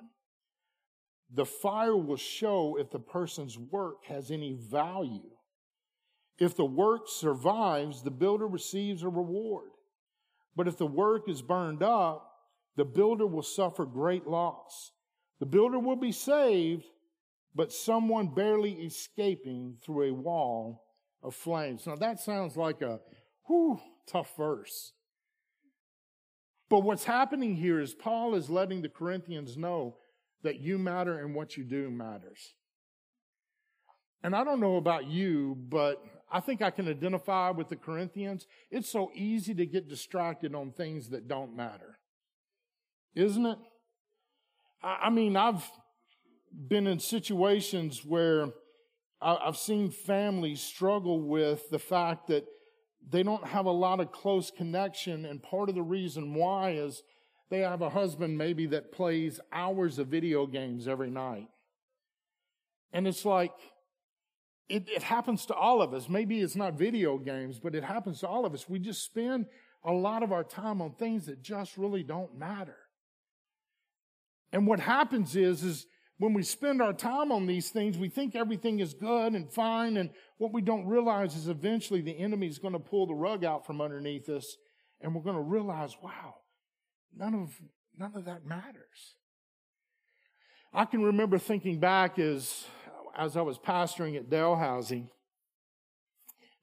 The 1.33 1.43
fire 1.45 1.97
will 1.97 2.15
show 2.15 2.77
if 2.79 2.91
the 2.91 2.99
person's 2.99 3.59
work 3.59 4.05
has 4.05 4.31
any 4.31 4.53
value. 4.53 5.31
If 6.39 6.55
the 6.55 6.63
work 6.63 7.09
survives, 7.09 8.03
the 8.03 8.11
builder 8.11 8.47
receives 8.47 9.03
a 9.03 9.09
reward. 9.09 9.71
But 10.55 10.69
if 10.69 10.77
the 10.77 10.85
work 10.85 11.27
is 11.27 11.41
burned 11.41 11.83
up, 11.83 12.25
the 12.77 12.85
builder 12.85 13.27
will 13.27 13.43
suffer 13.43 13.85
great 13.85 14.25
loss. 14.25 14.91
The 15.41 15.45
builder 15.45 15.79
will 15.79 15.97
be 15.97 16.13
saved, 16.13 16.85
but 17.53 17.73
someone 17.73 18.33
barely 18.33 18.75
escaping 18.85 19.75
through 19.83 20.03
a 20.03 20.13
wall 20.13 20.85
of 21.21 21.35
flames. 21.35 21.85
Now 21.85 21.97
that 21.97 22.21
sounds 22.21 22.55
like 22.55 22.81
a 22.81 23.01
whew, 23.45 23.81
tough 24.07 24.37
verse. 24.37 24.93
But 26.69 26.79
what's 26.81 27.03
happening 27.03 27.55
here 27.55 27.79
is 27.79 27.93
Paul 27.93 28.35
is 28.35 28.49
letting 28.49 28.81
the 28.81 28.89
Corinthians 28.89 29.57
know 29.57 29.97
that 30.43 30.59
you 30.59 30.77
matter 30.77 31.19
and 31.19 31.35
what 31.35 31.57
you 31.57 31.63
do 31.63 31.89
matters. 31.89 32.53
And 34.23 34.35
I 34.35 34.43
don't 34.43 34.59
know 34.59 34.77
about 34.77 35.05
you, 35.05 35.55
but 35.69 36.01
I 36.31 36.39
think 36.39 36.61
I 36.61 36.71
can 36.71 36.87
identify 36.87 37.51
with 37.51 37.69
the 37.69 37.75
Corinthians. 37.75 38.47
It's 38.71 38.89
so 38.89 39.11
easy 39.13 39.53
to 39.53 39.65
get 39.65 39.87
distracted 39.87 40.55
on 40.55 40.71
things 40.71 41.09
that 41.09 41.27
don't 41.27 41.55
matter. 41.55 41.99
Isn't 43.13 43.45
it? 43.45 43.57
I 44.83 45.09
mean, 45.09 45.37
I've 45.37 45.63
been 46.67 46.87
in 46.87 46.99
situations 46.99 48.03
where 48.03 48.49
I've 49.21 49.57
seen 49.57 49.91
families 49.91 50.61
struggle 50.61 51.21
with 51.21 51.69
the 51.69 51.79
fact 51.79 52.27
that 52.27 52.45
they 53.09 53.23
don't 53.23 53.45
have 53.45 53.65
a 53.65 53.71
lot 53.71 53.99
of 53.99 54.11
close 54.11 54.51
connection. 54.51 55.25
And 55.25 55.41
part 55.41 55.69
of 55.69 55.75
the 55.75 55.81
reason 55.81 56.33
why 56.33 56.71
is 56.71 57.03
they 57.49 57.59
have 57.59 57.81
a 57.81 57.89
husband 57.89 58.37
maybe 58.37 58.65
that 58.67 58.91
plays 58.91 59.39
hours 59.51 59.99
of 59.99 60.07
video 60.07 60.47
games 60.47 60.87
every 60.87 61.09
night. 61.09 61.47
And 62.91 63.07
it's 63.07 63.25
like, 63.25 63.51
it, 64.67 64.87
it 64.89 65.03
happens 65.03 65.45
to 65.47 65.53
all 65.53 65.81
of 65.81 65.93
us. 65.93 66.09
Maybe 66.09 66.41
it's 66.41 66.55
not 66.55 66.73
video 66.73 67.17
games, 67.17 67.59
but 67.59 67.75
it 67.75 67.83
happens 67.83 68.21
to 68.21 68.27
all 68.27 68.45
of 68.45 68.53
us. 68.53 68.67
We 68.67 68.79
just 68.79 69.03
spend 69.03 69.45
a 69.83 69.91
lot 69.91 70.23
of 70.23 70.31
our 70.31 70.43
time 70.43 70.81
on 70.81 70.93
things 70.93 71.27
that 71.27 71.43
just 71.43 71.77
really 71.77 72.01
don't 72.01 72.37
matter. 72.37 72.77
And 74.51 74.65
what 74.65 74.79
happens 74.79 75.35
is, 75.35 75.63
is 75.63 75.85
when 76.17 76.33
we 76.33 76.43
spend 76.43 76.81
our 76.81 76.93
time 76.93 77.31
on 77.31 77.45
these 77.45 77.69
things, 77.69 77.97
we 77.97 78.07
think 78.07 78.35
everything 78.35 78.79
is 78.79 78.93
good 78.93 79.33
and 79.33 79.51
fine. 79.51 79.97
And 79.97 80.11
what 80.37 80.53
we 80.53 80.61
don't 80.61 80.87
realize 80.87 81.35
is 81.35 81.49
eventually 81.49 82.01
the 82.01 82.17
enemy 82.17 82.47
is 82.47 82.57
going 82.57 82.73
to 82.73 82.79
pull 82.79 83.05
the 83.05 83.13
rug 83.13 83.43
out 83.43 83.65
from 83.65 83.81
underneath 83.81 84.29
us. 84.29 84.55
And 85.01 85.13
we're 85.13 85.21
going 85.21 85.35
to 85.35 85.41
realize, 85.41 85.95
wow, 86.01 86.35
none 87.15 87.35
of, 87.35 87.61
none 87.97 88.13
of 88.15 88.25
that 88.25 88.45
matters. 88.45 89.15
I 90.73 90.85
can 90.85 91.03
remember 91.03 91.37
thinking 91.37 91.79
back 91.79 92.17
as, 92.17 92.65
as 93.17 93.35
I 93.35 93.41
was 93.41 93.57
pastoring 93.57 94.15
at 94.15 94.29
Dalhousie. 94.29 95.07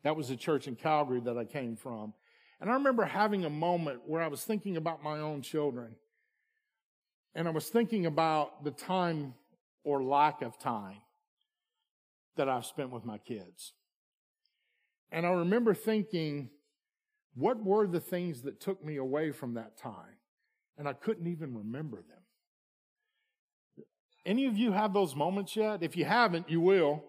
That 0.03 0.17
was 0.17 0.31
a 0.31 0.37
church 0.37 0.67
in 0.67 0.77
Calgary 0.77 1.21
that 1.21 1.37
I 1.37 1.45
came 1.45 1.77
from. 1.77 2.15
And 2.61 2.71
I 2.71 2.75
remember 2.75 3.05
having 3.05 3.45
a 3.45 3.51
moment 3.51 4.01
where 4.07 4.23
I 4.23 4.29
was 4.29 4.45
thinking 4.45 4.77
about 4.77 5.03
my 5.03 5.19
own 5.19 5.43
children. 5.43 5.95
And 7.35 7.47
I 7.47 7.51
was 7.51 7.69
thinking 7.69 8.07
about 8.07 8.65
the 8.65 8.71
time 8.71 9.35
or 9.85 10.03
lack 10.03 10.43
of 10.43 10.59
time 10.59 11.03
that 12.37 12.49
I've 12.49 12.67
spent 12.67 12.91
with 12.91 13.05
my 13.05 13.19
kids. 13.19 13.73
And 15.11 15.27
I 15.27 15.31
remember 15.31 15.75
thinking, 15.75 16.51
what 17.35 17.63
were 17.63 17.87
the 17.87 18.01
things 18.01 18.43
that 18.43 18.61
took 18.61 18.85
me 18.85 18.97
away 18.97 19.31
from 19.31 19.55
that 19.55 19.77
time? 19.77 20.17
And 20.79 20.89
I 20.89 20.95
couldn't 20.95 21.27
even 21.27 21.55
remember 21.55 21.99
them. 21.99 23.85
Any 24.25 24.47
of 24.47 24.57
you 24.57 24.73
have 24.73 24.95
those 24.95 25.15
moments 25.15 25.57
yet? 25.57 25.83
If 25.83 25.97
you 25.97 26.05
haven't, 26.05 26.49
you 26.49 26.61
will. 26.61 27.05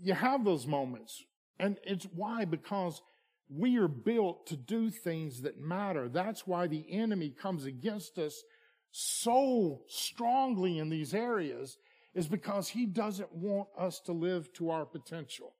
You 0.00 0.14
have 0.14 0.44
those 0.44 0.66
moments. 0.66 1.24
And 1.58 1.78
it's 1.84 2.06
why? 2.14 2.44
Because 2.44 3.02
we 3.48 3.78
are 3.78 3.88
built 3.88 4.46
to 4.48 4.56
do 4.56 4.90
things 4.90 5.42
that 5.42 5.60
matter. 5.60 6.08
That's 6.08 6.46
why 6.46 6.66
the 6.66 6.84
enemy 6.90 7.30
comes 7.30 7.64
against 7.64 8.18
us 8.18 8.42
so 8.92 9.80
strongly 9.88 10.78
in 10.78 10.90
these 10.90 11.14
areas 11.14 11.78
is 12.14 12.28
because 12.28 12.68
he 12.68 12.84
doesn't 12.86 13.34
want 13.34 13.68
us 13.76 13.98
to 14.00 14.12
live 14.12 14.52
to 14.52 14.70
our 14.70 14.84
potential. 14.84 15.54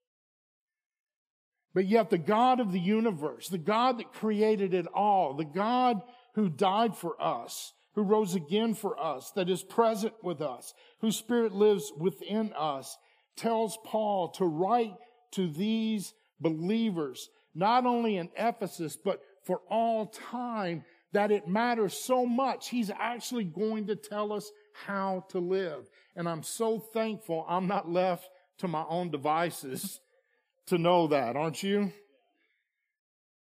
But 1.75 1.87
yet 1.87 2.11
the 2.11 2.19
God 2.19 2.61
of 2.61 2.73
the 2.73 2.79
universe, 2.79 3.49
the 3.49 3.57
God 3.57 3.99
that 3.99 4.13
created 4.13 4.75
it 4.75 4.87
all, 4.95 5.35
the 5.35 5.45
God 5.47 6.03
who 6.35 6.51
died 6.51 6.95
for 6.95 7.21
us, 7.21 7.73
who 7.95 8.03
rose 8.03 8.35
again 8.35 8.75
for 8.75 9.03
us, 9.03 9.31
that 9.33 9.49
is 9.49 9.63
present 9.63 10.13
with 10.23 10.43
us, 10.43 10.75
whose 11.01 11.17
spirit 11.17 11.53
lives 11.53 11.91
within 11.97 12.53
us, 12.53 12.99
tells 13.37 13.79
Paul 13.87 14.29
to 14.33 14.45
write 14.45 14.95
to 15.33 15.51
these 15.51 16.13
believers 16.39 17.31
not 17.55 17.87
only 17.87 18.17
in 18.17 18.29
Ephesus, 18.37 18.97
but 18.97 19.23
for 19.45 19.61
all 19.69 20.07
time, 20.07 20.85
that 21.13 21.31
it 21.31 21.47
matters 21.47 21.95
so 21.95 22.27
much. 22.27 22.69
He's 22.69 22.91
actually 22.91 23.45
going 23.45 23.87
to 23.89 23.97
tell 23.97 24.33
us 24.33 24.51
how 24.73 25.27
to 25.31 25.39
live. 25.39 25.89
And 26.17 26.29
I'm 26.29 26.43
so 26.43 26.79
thankful 26.79 27.45
I'm 27.49 27.67
not 27.67 27.91
left 27.91 28.29
to 28.59 28.69
my 28.69 28.85
own 28.89 29.11
devices 29.11 30.01
to 30.67 30.79
know 30.79 31.09
that, 31.09 31.37
aren't 31.37 31.63
you? 31.63 31.93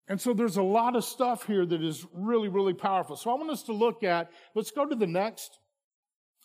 And 0.08 0.20
so 0.20 0.34
there's 0.34 0.58
a 0.58 0.63
lot 0.63 0.96
of 0.96 1.06
stuff 1.06 1.46
here 1.46 1.65
that 1.65 1.82
is 1.82 2.06
really, 2.13 2.50
really 2.50 2.74
powerful. 2.74 3.15
So 3.15 3.32
I 3.32 3.36
want 3.36 3.51
us 3.51 3.63
to 3.63 3.74
look 3.74 4.03
at, 4.03 4.30
let's 4.56 4.72
go 4.72 4.86
to 4.86 4.96
the 4.96 5.08
next. 5.08 5.58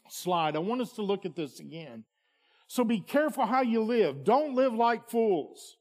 slide, 0.09 0.55
I 0.55 0.61
want 0.61 0.83
us 0.83 0.93
to 0.93 1.03
look 1.03 1.25
at 1.25 1.35
this 1.35 1.59
again. 1.59 2.05
So 2.69 2.85
be 2.85 3.01
careful 3.01 3.47
how 3.47 3.63
you 3.63 3.83
live. 3.83 4.25
Don't 4.25 4.55
live 4.55 4.73
like 4.73 5.11
fools, 5.11 5.79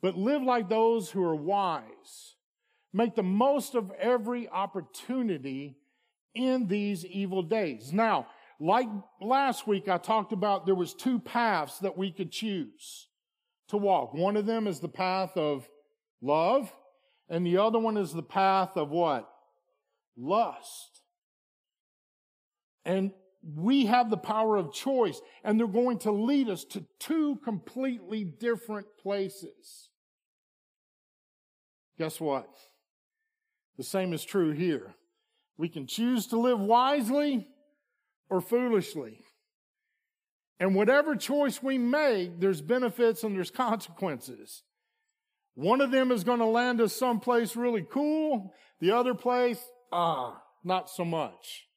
but 0.00 0.16
live 0.16 0.42
like 0.42 0.68
those 0.68 1.10
who 1.10 1.22
are 1.22 1.36
wise. 1.36 2.36
Make 2.92 3.14
the 3.14 3.22
most 3.22 3.74
of 3.74 3.90
every 3.92 4.48
opportunity 4.48 5.76
in 6.34 6.68
these 6.68 7.04
evil 7.04 7.42
days. 7.42 7.92
Now, 7.92 8.26
like 8.60 8.88
last 9.20 9.66
week, 9.66 9.88
I 9.88 9.98
talked 9.98 10.32
about 10.32 10.66
there 10.66 10.74
was 10.74 10.94
two 10.94 11.18
paths 11.18 11.78
that 11.80 11.96
we 11.96 12.10
could 12.10 12.32
choose 12.32 13.08
to 13.68 13.76
walk. 13.76 14.14
One 14.14 14.36
of 14.36 14.46
them 14.46 14.66
is 14.66 14.80
the 14.80 14.88
path 14.88 15.36
of 15.36 15.68
love, 16.20 16.72
and 17.28 17.46
the 17.46 17.58
other 17.58 17.78
one 17.78 17.96
is 17.96 18.12
the 18.12 18.22
path 18.22 18.76
of 18.76 18.90
what? 18.90 19.28
Lust. 20.16 21.02
And 22.84 23.12
we 23.42 23.86
have 23.86 24.10
the 24.10 24.16
power 24.16 24.56
of 24.56 24.72
choice, 24.72 25.20
and 25.44 25.58
they're 25.58 25.66
going 25.66 25.98
to 26.00 26.10
lead 26.10 26.48
us 26.48 26.64
to 26.64 26.84
two 26.98 27.36
completely 27.44 28.24
different 28.24 28.86
places. 29.00 29.90
Guess 31.98 32.20
what? 32.20 32.48
The 33.78 33.84
same 33.84 34.12
is 34.12 34.24
true 34.24 34.50
here. 34.50 34.94
We 35.56 35.68
can 35.68 35.86
choose 35.86 36.26
to 36.28 36.38
live 36.38 36.60
wisely 36.60 37.46
or 38.28 38.40
foolishly. 38.40 39.20
And 40.60 40.74
whatever 40.74 41.14
choice 41.14 41.62
we 41.62 41.78
make, 41.78 42.40
there's 42.40 42.60
benefits 42.60 43.22
and 43.22 43.36
there's 43.36 43.50
consequences. 43.50 44.64
One 45.54 45.80
of 45.80 45.92
them 45.92 46.10
is 46.10 46.24
going 46.24 46.40
to 46.40 46.44
land 46.44 46.80
us 46.80 46.94
someplace 46.94 47.56
really 47.56 47.86
cool. 47.88 48.52
The 48.80 48.90
other 48.90 49.14
place, 49.14 49.60
ah, 49.92 50.40
not 50.64 50.90
so 50.90 51.04
much. 51.04 51.68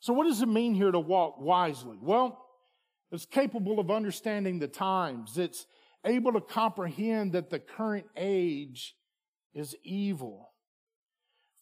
So 0.00 0.12
what 0.12 0.24
does 0.24 0.42
it 0.42 0.48
mean 0.48 0.74
here 0.74 0.90
to 0.90 1.00
walk 1.00 1.40
wisely? 1.40 1.98
Well, 2.00 2.44
it's 3.10 3.26
capable 3.26 3.80
of 3.80 3.90
understanding 3.90 4.58
the 4.58 4.68
times. 4.68 5.38
It's 5.38 5.66
able 6.04 6.32
to 6.34 6.40
comprehend 6.40 7.32
that 7.32 7.50
the 7.50 7.58
current 7.58 8.06
age 8.16 8.94
is 9.54 9.74
evil. 9.82 10.50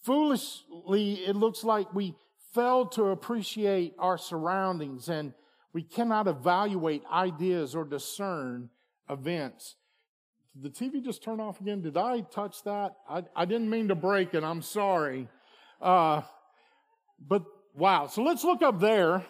Foolishly, 0.07 1.15
it 1.27 1.35
looks 1.35 1.65
like 1.65 1.93
we 1.93 2.15
fail 2.55 2.87
to 2.87 3.07
appreciate 3.07 3.93
our 3.99 4.17
surroundings 4.17 5.09
and 5.09 5.35
we 5.73 5.83
cannot 5.83 6.29
evaluate 6.29 7.03
ideas 7.13 7.75
or 7.75 7.85
discern 7.85 8.71
events. 9.11 9.75
Did 10.55 10.63
the 10.63 10.71
TV 10.71 11.05
just 11.05 11.25
turn 11.25 11.41
off 11.41 11.61
again? 11.61 11.83
Did 11.83 11.97
I 11.97 12.21
touch 12.21 12.63
that? 12.63 12.95
I, 13.11 13.25
I 13.35 13.47
didn't 13.47 13.69
mean 13.69 13.89
to 13.89 13.97
break 13.97 14.33
it. 14.33 14.45
I'm 14.45 14.63
sorry. 14.63 15.27
Uh, 15.83 16.23
but 17.19 17.43
wow. 17.75 18.07
So 18.07 18.23
let's 18.23 18.45
look 18.45 18.63
up 18.63 18.79
there. 18.79 19.27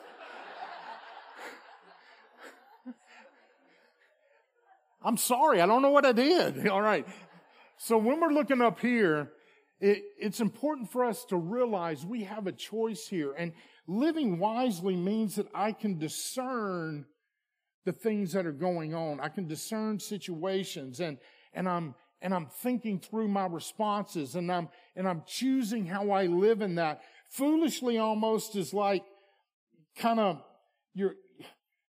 I'm 5.02 5.16
sorry. 5.16 5.62
I 5.62 5.66
don't 5.66 5.80
know 5.80 5.88
what 5.90 6.04
I 6.04 6.12
did. 6.12 6.68
All 6.72 6.82
right. 6.82 7.08
So 7.78 7.96
when 7.96 8.20
we're 8.20 8.28
looking 8.28 8.60
up 8.60 8.78
here, 8.78 9.32
it, 9.80 10.02
it's 10.18 10.40
important 10.40 10.90
for 10.90 11.04
us 11.04 11.24
to 11.26 11.36
realize 11.36 12.04
we 12.04 12.24
have 12.24 12.46
a 12.46 12.52
choice 12.52 13.06
here. 13.08 13.32
And 13.36 13.52
living 13.86 14.38
wisely 14.38 14.96
means 14.96 15.36
that 15.36 15.48
I 15.54 15.72
can 15.72 15.98
discern 15.98 17.06
the 17.84 17.92
things 17.92 18.32
that 18.32 18.46
are 18.46 18.52
going 18.52 18.94
on. 18.94 19.20
I 19.20 19.28
can 19.28 19.46
discern 19.46 20.00
situations 20.00 21.00
and, 21.00 21.18
and 21.52 21.68
I'm, 21.68 21.94
and 22.22 22.34
I'm 22.34 22.46
thinking 22.46 22.98
through 22.98 23.28
my 23.28 23.46
responses 23.46 24.34
and 24.34 24.50
I'm, 24.50 24.68
and 24.96 25.06
I'm 25.06 25.22
choosing 25.26 25.86
how 25.86 26.10
I 26.10 26.26
live 26.26 26.62
in 26.62 26.76
that. 26.76 27.02
Foolishly 27.30 27.98
almost 27.98 28.56
is 28.56 28.72
like 28.72 29.04
kind 29.96 30.18
of, 30.18 30.42
you're, 30.94 31.14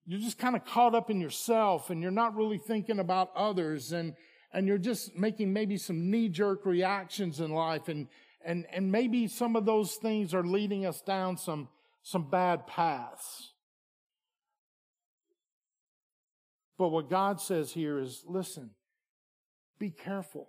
you're 0.05 0.19
just 0.19 0.37
kind 0.37 0.55
of 0.55 0.65
caught 0.65 0.93
up 0.93 1.09
in 1.09 1.21
yourself 1.21 1.89
and 1.89 2.01
you're 2.01 2.11
not 2.11 2.35
really 2.35 2.57
thinking 2.57 2.99
about 2.99 3.31
others 3.35 3.93
and, 3.93 4.13
and 4.53 4.67
you're 4.67 4.77
just 4.77 5.15
making 5.15 5.51
maybe 5.53 5.77
some 5.77 6.09
knee 6.09 6.29
jerk 6.29 6.65
reactions 6.65 7.39
in 7.39 7.51
life 7.51 7.87
and, 7.87 8.07
and, 8.43 8.65
and 8.71 8.91
maybe 8.91 9.27
some 9.27 9.55
of 9.55 9.65
those 9.65 9.95
things 9.95 10.33
are 10.33 10.43
leading 10.43 10.85
us 10.85 11.01
down 11.01 11.37
some, 11.37 11.67
some 12.01 12.29
bad 12.29 12.65
paths. 12.67 13.53
But 16.77 16.89
what 16.89 17.09
God 17.09 17.41
says 17.41 17.71
here 17.71 17.99
is 17.99 18.23
listen, 18.27 18.71
be 19.79 19.89
careful. 19.89 20.47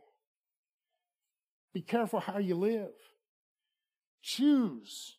Be 1.72 1.82
careful 1.82 2.20
how 2.20 2.38
you 2.38 2.54
live. 2.54 2.92
Choose 4.22 5.16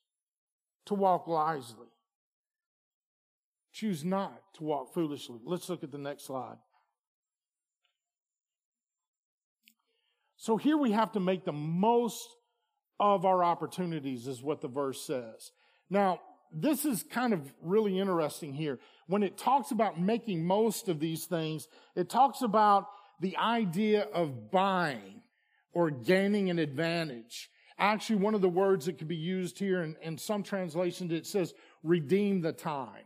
to 0.86 0.94
walk 0.94 1.28
wisely. 1.28 1.88
Choose 3.72 4.04
not 4.04 4.42
to 4.56 4.64
walk 4.64 4.94
foolishly. 4.94 5.40
Let's 5.46 5.70
look 5.70 5.84
at 5.84 5.92
the 5.92 5.98
next 5.98 6.26
slide. 6.26 6.58
So 10.40 10.56
here 10.56 10.78
we 10.78 10.94
have 10.94 11.12
to 11.12 11.20
make 11.20 11.44
the 11.44 11.52
most 11.52 12.26
of 12.98 13.26
our 13.26 13.44
opportunities, 13.44 14.26
is 14.26 14.42
what 14.42 14.62
the 14.62 14.70
verse 14.70 15.06
says. 15.06 15.52
Now, 15.90 16.22
this 16.50 16.86
is 16.86 17.04
kind 17.04 17.34
of 17.34 17.42
really 17.62 18.00
interesting 18.00 18.54
here. 18.54 18.80
When 19.08 19.22
it 19.22 19.38
talks 19.38 19.72
about 19.72 20.00
making 20.00 20.46
most 20.46 20.88
of 20.88 21.02
these 21.02 21.26
things, 21.26 21.68
it 21.94 22.10
talks 22.10 22.42
about 22.42 22.88
the 23.20 23.36
idea 23.36 24.04
of 24.14 24.50
buying 24.50 25.22
or 25.74 25.92
gaining 25.92 26.50
an 26.50 26.58
advantage. 26.58 27.50
Actually, 27.78 28.16
one 28.20 28.34
of 28.34 28.42
the 28.42 28.48
words 28.48 28.86
that 28.86 28.98
could 28.98 29.10
be 29.10 29.18
used 29.18 29.60
here 29.60 29.84
in, 29.84 29.98
in 30.02 30.18
some 30.18 30.42
translations, 30.42 31.12
it 31.12 31.28
says 31.28 31.54
redeem 31.84 32.40
the 32.40 32.54
time. 32.54 33.04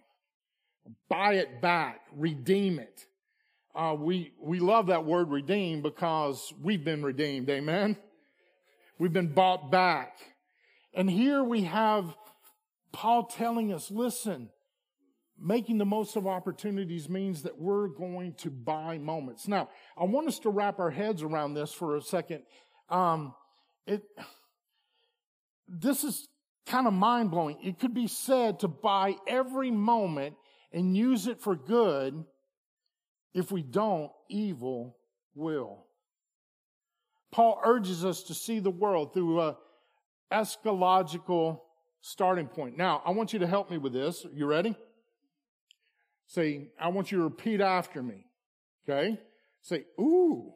Buy 1.10 1.34
it 1.34 1.62
back, 1.62 2.02
redeem 2.16 2.78
it. 2.78 3.08
Uh, 3.76 3.96
we, 3.98 4.32
we 4.40 4.60
love 4.60 4.88
that 4.88 5.04
word 5.04 5.30
redeemed 5.30 5.82
because 5.82 6.54
we've 6.62 6.84
been 6.84 7.04
redeemed. 7.04 7.50
Amen. 7.50 7.98
We've 9.00 9.14
been 9.14 9.34
bought 9.34 9.72
back. 9.72 10.18
And 10.94 11.10
here 11.10 11.44
we 11.44 11.64
have 11.64 12.16
Paul 12.92 13.26
telling 13.26 13.74
us, 13.74 13.90
listen, 13.90 14.50
making 15.40 15.80
the 15.80 15.86
most 15.86 16.16
of 16.16 16.28
opportunities 16.28 17.10
means 17.10 17.42
that 17.44 17.60
we're 17.60 17.88
going 17.88 18.36
to 18.36 18.52
buy 18.52 19.00
moments. 19.00 19.48
Now, 19.48 19.70
I 19.98 20.04
want 20.04 20.28
us 20.28 20.38
to 20.40 20.50
wrap 20.50 20.80
our 20.80 20.92
heads 20.92 21.24
around 21.24 21.56
this 21.56 21.74
for 21.74 21.96
a 21.96 22.02
second. 22.02 22.44
Um, 22.90 23.34
it, 23.88 24.04
this 25.68 26.04
is 26.04 26.28
kind 26.68 26.86
of 26.86 26.94
mind 26.94 27.32
blowing. 27.32 27.58
It 27.64 27.80
could 27.80 27.96
be 27.96 28.08
said 28.08 28.60
to 28.60 28.68
buy 28.68 29.16
every 29.28 29.72
moment 29.72 30.36
and 30.72 30.96
use 30.96 31.26
it 31.26 31.42
for 31.42 31.56
good 31.56 32.24
if 33.34 33.52
we 33.52 33.64
don't, 33.64 34.12
evil 34.30 34.98
will. 35.36 35.86
Paul 37.32 37.60
urges 37.66 38.06
us 38.06 38.24
to 38.24 38.34
see 38.34 38.60
the 38.60 38.70
world 38.70 39.14
through 39.14 39.42
a 39.42 39.58
eschatological 40.32 41.60
starting 42.02 42.48
point. 42.48 42.78
Now, 42.78 43.02
I 43.06 43.12
want 43.12 43.34
you 43.34 43.40
to 43.40 43.48
help 43.48 43.72
me 43.72 43.78
with 43.78 43.94
this. 43.94 44.26
You 44.34 44.46
ready? 44.46 44.76
Say, 46.28 46.70
I 46.80 46.90
want 46.90 47.12
you 47.12 47.20
to 47.20 47.24
repeat 47.24 47.62
after 47.62 48.04
me. 48.04 48.26
Okay? 48.88 49.20
Say, 49.62 49.86
ooh. 50.00 50.54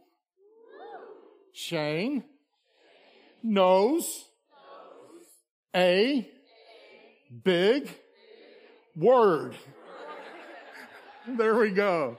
Shane 1.53 2.23
knows 3.41 4.25
a 5.75 6.29
big 7.43 7.89
word. 8.95 9.55
There 11.29 11.59
we 11.59 11.71
go. 11.71 12.15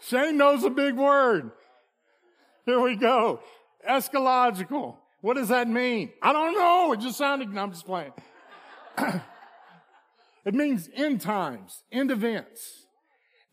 Shane 0.00 0.36
knows 0.36 0.64
a 0.64 0.70
big 0.70 0.94
word. 0.94 1.50
Here 2.64 2.80
we 2.80 2.96
go. 2.96 3.40
Eschatological. 3.88 4.96
What 5.20 5.34
does 5.34 5.48
that 5.48 5.68
mean? 5.68 6.10
I 6.22 6.32
don't 6.32 6.54
know. 6.54 6.92
It 6.92 7.00
just 7.00 7.18
sounded, 7.18 7.56
I'm 7.56 7.72
just 7.72 7.86
playing. 7.86 8.12
it 10.44 10.54
means 10.54 10.88
end 10.94 11.20
times, 11.20 11.82
end 11.90 12.10
events. 12.10 12.86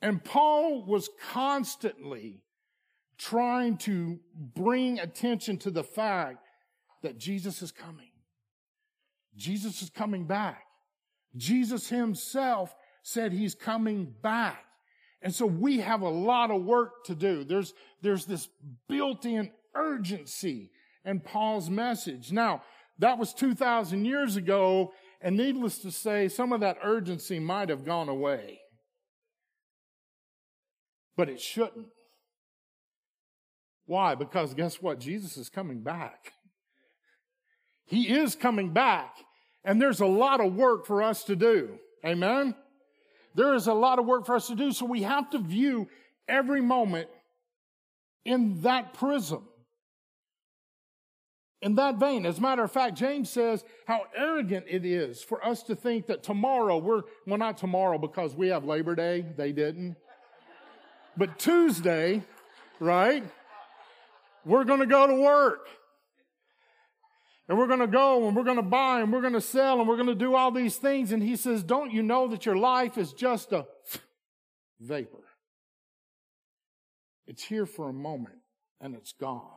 And 0.01 0.23
Paul 0.23 0.85
was 0.85 1.09
constantly 1.31 2.41
trying 3.17 3.77
to 3.77 4.19
bring 4.35 4.99
attention 4.99 5.57
to 5.59 5.71
the 5.71 5.83
fact 5.83 6.39
that 7.01 7.17
Jesus 7.17 7.61
is 7.61 7.71
coming. 7.71 8.11
Jesus 9.35 9.81
is 9.81 9.89
coming 9.89 10.25
back. 10.25 10.63
Jesus 11.35 11.89
himself 11.89 12.73
said 13.03 13.31
he's 13.31 13.55
coming 13.55 14.13
back. 14.21 14.63
And 15.25 15.33
so 15.33 15.47
we 15.47 15.79
have 15.79 16.03
a 16.03 16.07
lot 16.07 16.51
of 16.51 16.61
work 16.61 17.03
to 17.05 17.15
do. 17.15 17.43
There's, 17.43 17.73
there's 18.03 18.27
this 18.27 18.47
built-in 18.87 19.49
urgency 19.73 20.69
in 21.03 21.19
Paul's 21.19 21.67
message. 21.67 22.31
Now, 22.31 22.61
that 22.99 23.17
was 23.17 23.33
2,000 23.33 24.05
years 24.05 24.35
ago, 24.35 24.93
and 25.19 25.35
needless 25.35 25.79
to 25.79 25.91
say, 25.91 26.27
some 26.27 26.53
of 26.53 26.59
that 26.59 26.77
urgency 26.83 27.39
might 27.39 27.69
have 27.69 27.83
gone 27.83 28.07
away. 28.07 28.59
But 31.17 31.27
it 31.27 31.41
shouldn't. 31.41 31.87
Why? 33.87 34.13
Because 34.13 34.53
guess 34.53 34.79
what? 34.79 34.99
Jesus 34.99 35.37
is 35.37 35.49
coming 35.49 35.81
back. 35.81 36.33
He 37.87 38.09
is 38.09 38.35
coming 38.35 38.73
back, 38.73 39.15
and 39.63 39.81
there's 39.81 40.01
a 40.01 40.05
lot 40.05 40.39
of 40.39 40.53
work 40.53 40.85
for 40.85 41.01
us 41.01 41.23
to 41.23 41.35
do. 41.35 41.79
Amen? 42.05 42.53
There 43.35 43.53
is 43.53 43.67
a 43.67 43.73
lot 43.73 43.99
of 43.99 44.05
work 44.05 44.25
for 44.25 44.35
us 44.35 44.47
to 44.47 44.55
do, 44.55 44.71
so 44.71 44.85
we 44.85 45.03
have 45.03 45.29
to 45.31 45.39
view 45.39 45.87
every 46.27 46.61
moment 46.61 47.09
in 48.23 48.61
that 48.61 48.93
prism. 48.93 49.47
In 51.61 51.75
that 51.75 51.95
vein, 51.97 52.25
as 52.25 52.37
a 52.37 52.41
matter 52.41 52.63
of 52.63 52.71
fact, 52.71 52.95
James 52.95 53.29
says 53.29 53.63
how 53.87 54.03
arrogant 54.15 54.65
it 54.69 54.85
is 54.85 55.23
for 55.23 55.45
us 55.45 55.63
to 55.63 55.75
think 55.75 56.07
that 56.07 56.23
tomorrow 56.23 56.77
we're, 56.77 57.01
well, 57.25 57.37
not 57.37 57.57
tomorrow 57.57 57.97
because 57.97 58.35
we 58.35 58.49
have 58.49 58.65
Labor 58.65 58.95
Day. 58.95 59.25
They 59.35 59.51
didn't. 59.51 59.95
But 61.17 61.39
Tuesday, 61.39 62.23
right? 62.79 63.23
We're 64.45 64.63
going 64.63 64.81
to 64.81 64.85
go 64.85 65.07
to 65.07 65.15
work. 65.15 65.67
And 67.47 67.57
we're 67.57 67.67
going 67.67 67.79
to 67.79 67.87
go 67.87 68.27
and 68.27 68.35
we're 68.35 68.43
going 68.43 68.55
to 68.57 68.63
buy 68.63 69.01
and 69.01 69.13
we're 69.13 69.21
going 69.21 69.33
to 69.33 69.41
sell 69.41 69.79
and 69.79 69.87
we're 69.87 69.97
going 69.97 70.07
to 70.07 70.15
do 70.15 70.33
all 70.35 70.51
these 70.51 70.77
things. 70.77 71.11
And 71.11 71.21
he 71.21 71.35
says, 71.35 71.61
don't 71.63 71.91
you 71.91 72.01
know 72.01 72.27
that 72.27 72.45
your 72.45 72.57
life 72.57 72.97
is 72.97 73.13
just 73.13 73.51
a 73.51 73.67
vapor? 74.79 75.23
It's 77.27 77.43
here 77.43 77.65
for 77.65 77.89
a 77.89 77.93
moment 77.93 78.39
and 78.81 78.95
it's 78.95 79.13
gone. 79.13 79.51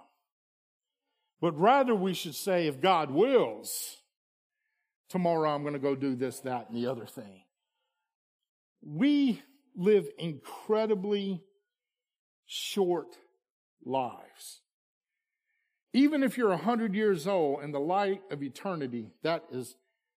But 1.41 1.59
rather 1.59 1.95
we 1.95 2.15
should 2.15 2.35
say, 2.35 2.67
if 2.67 2.81
God 2.81 3.11
wills, 3.11 3.99
tomorrow 5.09 5.51
I'm 5.51 5.63
going 5.63 5.75
to 5.75 5.81
go 5.81 5.95
do 5.95 6.15
this, 6.15 6.41
that, 6.41 6.69
and 6.69 6.77
the 6.77 6.91
other 6.91 7.07
thing. 7.07 7.43
We 8.83 9.43
live 9.77 10.09
incredibly 10.19 11.43
short 12.47 13.17
lives. 13.85 14.61
Even 15.99 16.23
if 16.23 16.39
you're 16.39 16.51
100 16.51 16.95
years 16.95 17.27
old 17.27 17.65
in 17.65 17.73
the 17.73 17.81
light 17.81 18.23
of 18.31 18.41
eternity, 18.41 19.11
that 19.25 19.43
is 19.51 19.75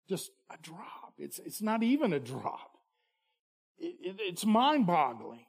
just 0.10 0.30
a 0.52 0.58
drop. 0.62 1.14
It's, 1.18 1.40
it's 1.40 1.62
not 1.62 1.84
even 1.84 2.12
a 2.12 2.20
drop. 2.20 2.72
It, 3.78 3.96
it, 4.02 4.16
it's 4.20 4.46
mind 4.46 4.88
boggling. 4.88 5.46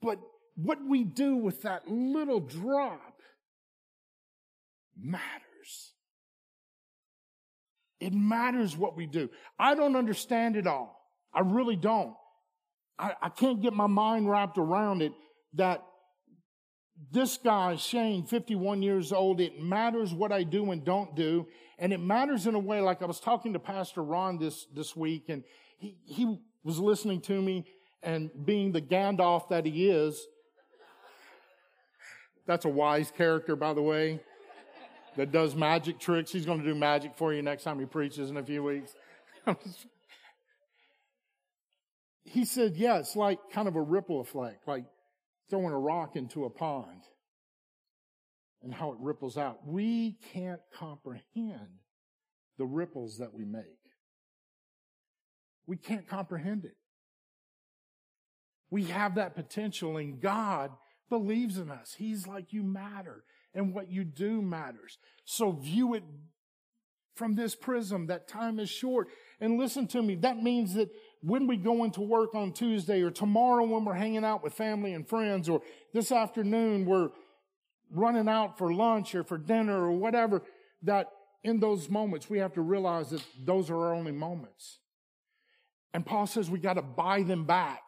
But 0.00 0.20
what 0.54 0.78
we 0.86 1.02
do 1.02 1.34
with 1.34 1.62
that 1.62 1.88
little 1.88 2.38
drop 2.38 3.20
matters. 4.96 5.92
It 7.98 8.12
matters 8.12 8.76
what 8.76 8.96
we 8.96 9.06
do. 9.06 9.28
I 9.58 9.74
don't 9.74 9.96
understand 9.96 10.54
it 10.54 10.68
all. 10.68 10.96
I 11.34 11.40
really 11.40 11.74
don't. 11.74 12.14
I, 12.96 13.14
I 13.20 13.28
can't 13.28 13.60
get 13.60 13.72
my 13.72 13.88
mind 13.88 14.30
wrapped 14.30 14.56
around 14.56 15.02
it 15.02 15.14
that 15.54 15.82
this 17.10 17.38
guy, 17.38 17.76
Shane, 17.76 18.24
51 18.26 18.82
years 18.82 19.12
old, 19.12 19.40
it 19.40 19.60
matters 19.60 20.12
what 20.12 20.32
I 20.32 20.42
do 20.42 20.70
and 20.70 20.84
don't 20.84 21.16
do. 21.16 21.46
And 21.78 21.92
it 21.92 22.00
matters 22.00 22.46
in 22.46 22.54
a 22.54 22.58
way, 22.58 22.80
like 22.80 23.02
I 23.02 23.06
was 23.06 23.20
talking 23.20 23.54
to 23.54 23.58
Pastor 23.58 24.02
Ron 24.02 24.38
this, 24.38 24.66
this 24.74 24.94
week, 24.94 25.24
and 25.28 25.42
he, 25.78 25.96
he 26.04 26.38
was 26.62 26.78
listening 26.78 27.22
to 27.22 27.40
me, 27.40 27.64
and 28.02 28.30
being 28.44 28.72
the 28.72 28.82
Gandalf 28.82 29.48
that 29.48 29.64
he 29.64 29.88
is, 29.88 30.26
that's 32.46 32.64
a 32.64 32.68
wise 32.68 33.10
character, 33.10 33.56
by 33.56 33.72
the 33.72 33.82
way, 33.82 34.20
that 35.16 35.32
does 35.32 35.54
magic 35.54 35.98
tricks. 35.98 36.30
He's 36.32 36.44
going 36.44 36.58
to 36.58 36.64
do 36.64 36.74
magic 36.74 37.16
for 37.16 37.32
you 37.32 37.42
next 37.42 37.62
time 37.62 37.78
he 37.78 37.86
preaches 37.86 38.30
in 38.30 38.36
a 38.36 38.42
few 38.42 38.62
weeks. 38.62 38.94
he 42.24 42.44
said, 42.44 42.76
yeah, 42.76 42.98
it's 42.98 43.16
like 43.16 43.38
kind 43.52 43.68
of 43.68 43.76
a 43.76 43.82
ripple 43.82 44.20
effect, 44.20 44.66
like 44.66 44.84
throwing 45.50 45.72
a 45.72 45.78
rock 45.78 46.16
into 46.16 46.44
a 46.44 46.50
pond 46.50 47.02
and 48.62 48.72
how 48.72 48.92
it 48.92 48.98
ripples 49.00 49.36
out. 49.36 49.66
We 49.66 50.16
can't 50.32 50.60
comprehend 50.72 51.80
the 52.58 52.66
ripples 52.66 53.18
that 53.18 53.34
we 53.34 53.44
make. 53.44 53.64
We 55.66 55.76
can't 55.76 56.06
comprehend 56.06 56.64
it. 56.64 56.76
We 58.70 58.84
have 58.84 59.16
that 59.16 59.34
potential 59.34 59.96
and 59.96 60.20
God 60.20 60.70
believes 61.08 61.58
in 61.58 61.70
us. 61.70 61.94
He's 61.98 62.26
like, 62.26 62.52
you 62.52 62.62
matter 62.62 63.24
and 63.52 63.74
what 63.74 63.90
you 63.90 64.04
do 64.04 64.40
matters. 64.40 64.98
So 65.24 65.52
view 65.52 65.94
it 65.94 66.04
from 67.16 67.34
this 67.34 67.54
prism 67.54 68.06
that 68.06 68.28
time 68.28 68.60
is 68.60 68.70
short. 68.70 69.08
And 69.40 69.58
listen 69.58 69.86
to 69.88 70.02
me. 70.02 70.14
That 70.16 70.42
means 70.42 70.74
that 70.74 70.88
when 71.22 71.46
we 71.46 71.56
go 71.56 71.84
into 71.84 72.00
work 72.00 72.34
on 72.34 72.52
Tuesday 72.52 73.02
or 73.02 73.10
tomorrow 73.10 73.64
when 73.64 73.84
we're 73.84 73.94
hanging 73.94 74.24
out 74.24 74.42
with 74.42 74.54
family 74.54 74.94
and 74.94 75.06
friends 75.06 75.48
or 75.48 75.60
this 75.92 76.10
afternoon 76.12 76.86
we're 76.86 77.10
running 77.90 78.28
out 78.28 78.56
for 78.56 78.72
lunch 78.72 79.14
or 79.14 79.24
for 79.24 79.36
dinner 79.36 79.76
or 79.76 79.92
whatever, 79.92 80.42
that 80.82 81.08
in 81.42 81.60
those 81.60 81.88
moments 81.88 82.30
we 82.30 82.38
have 82.38 82.54
to 82.54 82.60
realize 82.60 83.10
that 83.10 83.22
those 83.44 83.70
are 83.70 83.76
our 83.76 83.94
only 83.94 84.12
moments. 84.12 84.78
And 85.92 86.06
Paul 86.06 86.26
says 86.26 86.48
we 86.48 86.58
got 86.58 86.74
to 86.74 86.82
buy 86.82 87.22
them 87.22 87.44
back. 87.44 87.82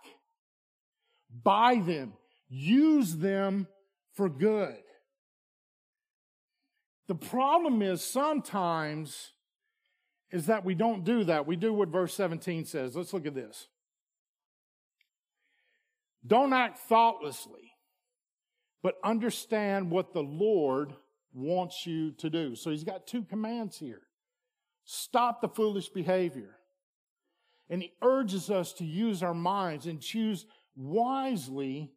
Buy 1.43 1.77
them. 1.77 2.15
Use 2.49 3.17
them 3.17 3.69
for 4.15 4.29
good. 4.29 4.77
The 7.09 7.15
problem 7.15 7.83
is 7.83 8.03
sometimes 8.03 9.32
is 10.33 10.47
that 10.47 10.65
we 10.65 10.75
don't 10.75 11.05
do 11.05 11.25
that. 11.25 11.47
We 11.47 11.57
do 11.57 11.73
what 11.73 11.91
verse 11.91 12.15
17 12.15 12.65
says. 12.65 12.97
Let's 12.97 13.13
look 13.13 13.27
at 13.27 13.35
this. 13.35 13.69
Don't 16.27 16.53
act 16.53 16.79
thoughtlessly, 16.79 17.73
but 18.83 18.95
understand 19.05 19.91
what 19.91 20.13
the 20.13 20.23
Lord 20.23 20.95
wants 21.35 21.87
you 21.87 22.13
to 22.13 22.31
do. 22.31 22.55
So 22.55 22.71
he's 22.71 22.85
got 22.85 23.07
two 23.07 23.23
commands 23.23 23.79
here. 23.79 24.03
Stop 24.85 25.41
the 25.41 25.49
foolish 25.49 25.89
behavior. 25.89 26.57
And 27.69 27.83
he 27.83 27.93
urges 28.03 28.51
us 28.51 28.73
to 28.75 28.85
use 28.85 29.23
our 29.23 29.35
minds 29.35 29.87
and 29.87 30.01
choose 30.01 30.47
wisely 30.77 31.93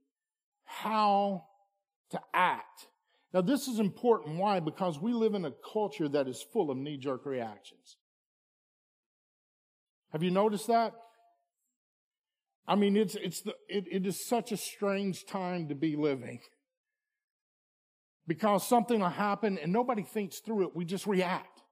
how 0.63 1.45
to 2.11 2.19
act. 2.33 2.87
Now, 3.33 3.41
this 3.41 3.67
is 3.67 3.79
important. 3.79 4.37
Why? 4.37 4.59
Because 4.59 4.99
we 4.99 5.13
live 5.13 5.33
in 5.33 5.45
a 5.45 5.53
culture 5.73 6.07
that 6.09 6.27
is 6.27 6.41
full 6.41 6.71
of 6.71 6.77
knee 6.77 6.97
jerk 6.97 7.25
reactions. 7.25 7.97
Have 10.15 10.23
you 10.23 10.31
noticed 10.31 10.67
that? 10.67 10.93
I 12.65 12.75
mean, 12.75 12.95
it's, 12.95 13.15
it's 13.15 13.41
the, 13.41 13.53
it, 13.67 13.83
it 13.91 14.07
is 14.07 14.25
such 14.25 14.53
a 14.53 14.57
strange 14.57 15.25
time 15.25 15.67
to 15.67 15.75
be 15.75 15.97
living. 15.97 16.39
Because 18.25 18.65
something 18.65 19.01
will 19.01 19.09
happen 19.09 19.59
and 19.61 19.73
nobody 19.73 20.03
thinks 20.03 20.39
through 20.39 20.67
it. 20.67 20.69
We 20.73 20.85
just 20.85 21.05
react. 21.05 21.63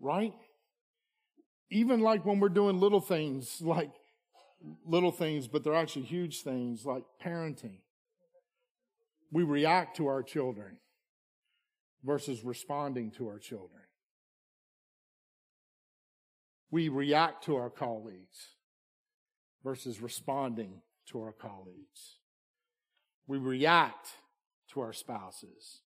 Right? 0.00 0.32
Even 1.70 2.00
like 2.00 2.26
when 2.26 2.40
we're 2.40 2.48
doing 2.48 2.80
little 2.80 3.00
things, 3.00 3.58
like 3.60 3.92
little 4.84 5.12
things, 5.12 5.46
but 5.46 5.62
they're 5.62 5.72
actually 5.72 6.06
huge 6.06 6.42
things, 6.42 6.84
like 6.84 7.04
parenting. 7.24 7.78
We 9.30 9.44
react 9.44 9.98
to 9.98 10.08
our 10.08 10.24
children 10.24 10.78
versus 12.02 12.42
responding 12.42 13.12
to 13.12 13.28
our 13.28 13.38
children. 13.38 13.82
We 16.70 16.88
react 16.88 17.44
to 17.44 17.56
our 17.56 17.70
colleagues 17.70 18.54
versus 19.64 20.00
responding 20.00 20.82
to 21.06 21.20
our 21.20 21.32
colleagues. 21.32 22.18
We 23.26 23.38
react 23.38 24.08
to 24.72 24.80
our 24.80 24.92
spouses 24.92 25.80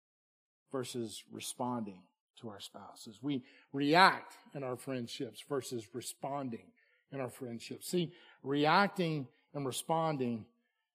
versus 0.73 1.23
responding 1.31 2.03
to 2.41 2.49
our 2.49 2.61
spouses. 2.61 3.19
We 3.23 3.45
react 3.73 4.35
in 4.55 4.63
our 4.63 4.77
friendships 4.77 5.45
versus 5.49 5.87
responding 5.93 6.73
in 7.13 7.21
our 7.21 7.31
friendships. 7.31 7.89
See, 7.89 8.13
reacting 8.43 9.27
and 9.55 9.67
responding 9.67 10.47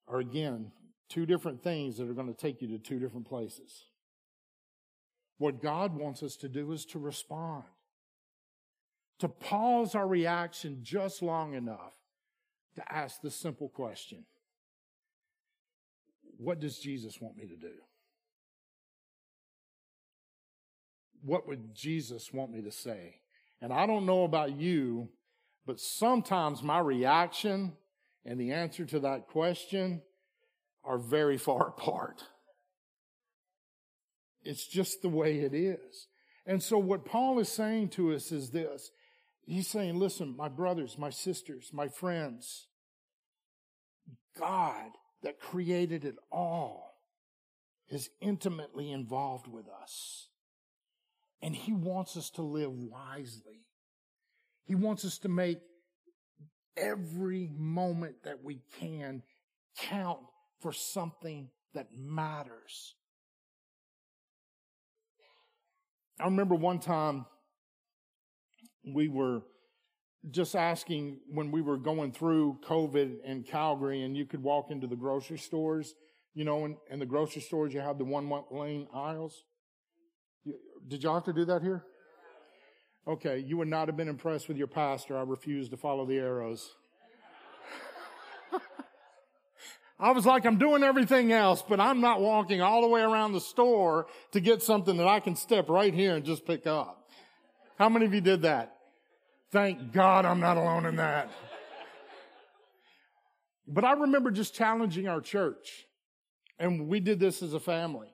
are 0.08 0.20
again 0.20 0.72
two 1.10 1.26
different 1.26 1.62
things 1.62 1.98
that 1.98 2.10
are 2.10 2.14
going 2.14 2.34
to 2.34 2.40
take 2.40 2.62
you 2.62 2.68
to 2.70 2.80
two 2.80 3.00
different 3.00 3.28
places. 3.28 3.86
What 5.38 5.62
God 5.62 5.96
wants 5.96 6.24
us 6.24 6.36
to 6.38 6.50
do 6.50 6.72
is 6.72 6.86
to 6.88 7.00
respond 7.00 7.64
to 9.20 9.30
pause 9.30 9.96
our 9.96 10.08
reaction 10.08 10.80
just 10.82 11.22
long 11.22 11.54
enough 11.54 11.94
to 12.76 12.94
ask 12.94 13.22
the 13.22 13.32
simple 13.32 13.70
question 13.70 14.26
What 16.38 16.60
does 16.60 16.80
Jesus 16.80 17.20
want 17.22 17.38
me 17.38 17.48
to 17.48 17.56
do? 17.56 17.74
What 21.22 21.48
would 21.48 21.74
Jesus 21.74 22.32
want 22.32 22.52
me 22.52 22.62
to 22.62 22.72
say? 22.72 23.16
And 23.62 23.74
I 23.74 23.88
don't 23.88 24.06
know 24.06 24.26
about 24.26 24.56
you, 24.56 25.10
but 25.66 25.80
sometimes 25.80 26.62
my 26.62 26.80
reaction 26.80 27.74
and 28.26 28.40
the 28.40 28.52
answer 28.52 28.86
to 28.86 29.00
that 29.00 29.28
question 29.28 30.02
are 30.84 30.98
very 30.98 31.38
far 31.48 31.70
apart. 31.70 32.24
It's 34.44 34.68
just 34.68 35.02
the 35.02 35.10
way 35.10 35.40
it 35.40 35.54
is. 35.54 36.08
And 36.46 36.62
so 36.62 36.78
what 36.78 37.06
Paul 37.06 37.40
is 37.40 37.50
saying 37.50 37.90
to 37.90 38.14
us 38.14 38.32
is 38.32 38.52
this 38.52 38.92
He's 39.46 39.68
saying, 39.68 40.00
listen, 40.00 40.36
my 40.36 40.50
brothers, 40.50 40.98
my 40.98 41.12
sisters, 41.12 41.70
my 41.72 41.88
friends, 41.88 42.68
God 44.40 44.92
that 45.22 45.40
created 45.40 46.04
it 46.04 46.16
all 46.32 46.96
is 47.90 48.10
intimately 48.22 48.92
involved 48.92 49.48
with 49.48 49.66
us. 49.82 50.30
And 51.42 51.56
He 51.56 51.74
wants 51.74 52.18
us 52.18 52.32
to 52.32 52.42
live 52.42 52.72
wisely. 52.72 53.66
He 54.66 54.74
wants 54.74 55.06
us 55.06 55.20
to 55.20 55.30
make 55.30 55.60
every 56.76 57.52
moment 57.56 58.24
that 58.24 58.44
we 58.44 58.62
can 58.80 59.22
count 59.78 60.20
for 60.60 60.74
something 60.74 61.50
that 61.76 61.90
matters. 61.96 62.96
I 66.20 66.26
remember 66.26 66.56
one 66.56 66.80
time 66.80 67.26
we 68.94 69.08
were 69.08 69.42
just 70.32 70.56
asking 70.56 71.20
when 71.30 71.52
we 71.52 71.62
were 71.62 71.78
going 71.78 72.12
through 72.12 72.60
COVID 72.68 73.24
in 73.24 73.44
Calgary 73.44 74.02
and 74.04 74.18
you 74.18 74.26
could 74.26 74.42
walk 74.42 74.72
into 74.72 74.88
the 74.88 74.96
grocery 74.96 75.38
stores, 75.38 75.94
you 76.34 76.44
know, 76.44 76.66
in, 76.90 77.00
the 77.00 77.06
grocery 77.06 77.42
stores 77.42 77.74
you 77.74 77.80
have 77.80 77.98
the 77.98 78.06
one 78.06 78.32
lane 78.52 78.88
aisles. 78.94 79.44
Did 80.88 81.04
y'all 81.04 81.16
have 81.16 81.26
to 81.26 81.34
do 81.34 81.46
that 81.46 81.62
here? 81.62 81.84
Okay, 83.08 83.38
you 83.40 83.58
would 83.58 83.68
not 83.68 83.88
have 83.88 83.96
been 83.96 84.08
impressed 84.08 84.48
with 84.48 84.58
your 84.58 84.68
pastor. 84.68 85.16
I 85.18 85.22
refuse 85.22 85.70
to 85.70 85.78
follow 85.78 86.08
the 86.08 86.18
arrows. 86.18 86.72
I 90.00 90.10
was 90.12 90.26
like, 90.26 90.44
I'm 90.46 90.58
doing 90.58 90.82
everything 90.82 91.32
else, 91.32 91.64
but 91.68 91.80
I'm 91.80 92.02
not 92.02 92.20
walking 92.20 92.62
all 92.62 92.82
the 92.82 92.88
way 92.88 93.02
around 93.02 93.34
the 93.34 93.42
store 93.42 94.08
to 94.32 94.40
get 94.40 94.64
something 94.64 94.98
that 94.98 95.08
I 95.08 95.20
can 95.20 95.36
step 95.36 95.70
right 95.70 95.94
here 95.94 96.16
and 96.16 96.26
just 96.26 96.48
pick 96.48 96.66
up. 96.66 97.08
How 97.78 97.90
many 97.90 98.06
of 98.06 98.14
you 98.14 98.22
did 98.22 98.42
that? 98.42 98.75
Thank 99.52 99.92
God 99.92 100.26
I'm 100.26 100.40
not 100.40 100.58
alone 100.58 100.86
in 100.86 100.96
that. 100.98 101.32
But 103.68 103.84
I 103.84 103.94
remember 103.94 104.32
just 104.32 104.54
challenging 104.54 105.08
our 105.08 105.22
church, 105.22 105.86
and 106.60 106.88
we 106.88 107.00
did 107.00 107.20
this 107.20 107.42
as 107.42 107.54
a 107.54 107.60
family, 107.60 108.14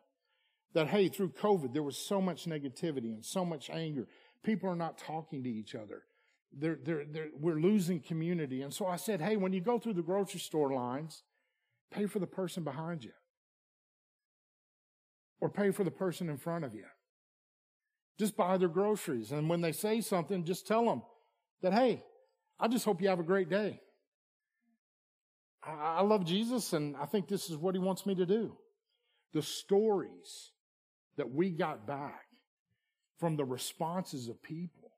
that 0.73 0.87
hey, 0.87 1.09
through 1.09 1.31
COVID, 1.31 1.73
there 1.73 1.83
was 1.83 1.97
so 1.97 2.21
much 2.21 2.45
negativity 2.45 3.13
and 3.13 3.25
so 3.25 3.43
much 3.43 3.69
anger. 3.69 4.07
People 4.43 4.69
are 4.69 4.75
not 4.75 4.97
talking 4.97 5.43
to 5.43 5.49
each 5.49 5.75
other. 5.75 6.03
They're, 6.53 6.79
they're, 6.81 7.05
they're, 7.05 7.29
we're 7.37 7.59
losing 7.59 7.99
community. 7.99 8.61
And 8.61 8.73
so 8.73 8.85
I 8.85 8.95
said, 8.95 9.21
hey, 9.21 9.35
when 9.35 9.53
you 9.53 9.61
go 9.61 9.79
through 9.79 9.93
the 9.93 10.01
grocery 10.01 10.39
store 10.39 10.73
lines, 10.73 11.23
pay 11.91 12.07
for 12.07 12.19
the 12.19 12.27
person 12.27 12.63
behind 12.63 13.03
you. 13.03 13.11
Or 15.39 15.49
pay 15.49 15.71
for 15.71 15.83
the 15.83 15.91
person 15.91 16.29
in 16.29 16.37
front 16.37 16.65
of 16.65 16.73
you. 16.73 16.85
Just 18.19 18.37
buy 18.37 18.57
their 18.57 18.69
groceries. 18.69 19.31
And 19.31 19.49
when 19.49 19.61
they 19.61 19.71
say 19.71 20.01
something, 20.01 20.43
just 20.45 20.67
tell 20.67 20.85
them 20.85 21.01
that, 21.61 21.73
hey, 21.73 22.03
I 22.59 22.67
just 22.67 22.85
hope 22.85 23.01
you 23.01 23.09
have 23.09 23.19
a 23.19 23.23
great 23.23 23.49
day. 23.49 23.81
I, 25.63 25.97
I 25.97 26.01
love 26.01 26.25
Jesus 26.25 26.73
and 26.73 26.95
I 26.97 27.05
think 27.05 27.27
this 27.27 27.49
is 27.49 27.57
what 27.57 27.75
he 27.75 27.79
wants 27.79 28.05
me 28.05 28.15
to 28.15 28.25
do. 28.25 28.57
The 29.33 29.41
stories 29.41 30.51
that 31.17 31.31
we 31.31 31.51
got 31.51 31.87
back 31.87 32.25
from 33.19 33.35
the 33.35 33.45
responses 33.45 34.27
of 34.27 34.41
people. 34.41 34.91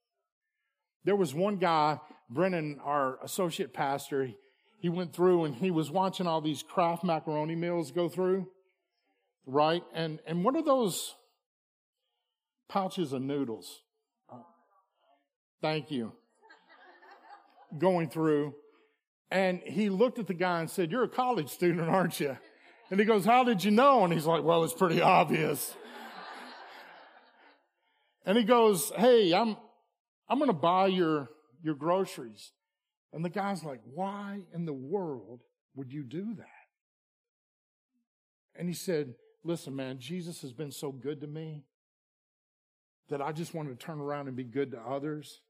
There 1.04 1.16
was 1.16 1.34
one 1.34 1.58
guy, 1.58 2.00
Brennan, 2.30 2.80
our 2.84 3.20
associate 3.22 3.74
pastor, 3.74 4.30
he 4.80 4.90
went 4.90 5.14
through 5.14 5.46
and 5.46 5.56
he 5.56 5.72
was 5.72 5.92
watching 5.92 6.28
all 6.28 6.42
these 6.42 6.64
Kraft 6.64 7.04
macaroni 7.04 7.56
meals 7.56 7.92
go 7.92 8.10
through, 8.10 8.48
right? 9.46 9.84
And, 9.94 10.20
and 10.26 10.44
what 10.44 10.56
are 10.56 10.64
those 10.64 11.16
pouches 12.70 13.14
of 13.14 13.22
noodles? 13.22 13.82
Thank 15.62 15.92
you. 15.92 16.14
Going 17.78 18.10
through. 18.10 18.56
And 19.32 19.62
he 19.66 19.90
looked 19.90 20.20
at 20.20 20.28
the 20.28 20.34
guy 20.34 20.60
and 20.60 20.70
said, 20.70 20.92
You're 20.92 21.04
a 21.04 21.10
college 21.10 21.50
student, 21.50 21.90
aren't 21.90 22.20
you? 22.20 22.38
And 22.92 23.00
he 23.00 23.06
goes, 23.06 23.26
How 23.26 23.44
did 23.44 23.64
you 23.64 23.72
know? 23.72 24.04
And 24.04 24.14
he's 24.14 24.26
like, 24.26 24.44
Well, 24.44 24.64
it's 24.64 24.74
pretty 24.74 25.02
obvious. 25.02 25.76
And 28.26 28.38
he 28.38 28.44
goes, 28.44 28.92
Hey, 28.96 29.34
I'm, 29.34 29.58
I'm 30.30 30.38
going 30.38 30.50
to 30.50 30.54
buy 30.54 30.88
your, 30.88 31.30
your 31.62 31.76
groceries. 31.76 32.52
And 33.12 33.24
the 33.24 33.30
guy's 33.30 33.64
like, 33.64 33.82
Why 33.84 34.42
in 34.54 34.66
the 34.66 34.74
world 34.74 35.42
would 35.76 35.92
you 35.92 36.04
do 36.04 36.36
that? 36.36 36.48
And 38.56 38.68
he 38.68 38.76
said, 38.76 39.16
Listen, 39.44 39.76
man, 39.76 40.00
Jesus 40.00 40.42
has 40.42 40.54
been 40.54 40.72
so 40.72 40.92
good 40.92 41.22
to 41.22 41.28
me 41.28 41.66
that 43.10 43.22
I 43.22 43.32
just 43.32 43.54
want 43.54 43.70
to 43.70 43.76
turn 43.76 44.00
around 44.00 44.28
and 44.28 44.38
be 44.38 44.46
good 44.46 44.72
to 44.72 44.80
others. 44.80 45.42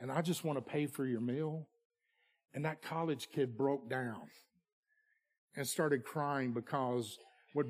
And 0.00 0.12
I 0.12 0.22
just 0.22 0.44
want 0.44 0.58
to 0.58 0.62
pay 0.62 0.86
for 0.86 1.06
your 1.06 1.20
meal. 1.20 1.66
And 2.54 2.64
that 2.64 2.82
college 2.82 3.28
kid 3.34 3.56
broke 3.56 3.90
down 3.90 4.28
and 5.56 5.66
started 5.66 6.04
crying 6.04 6.52
because 6.52 7.18
what 7.52 7.66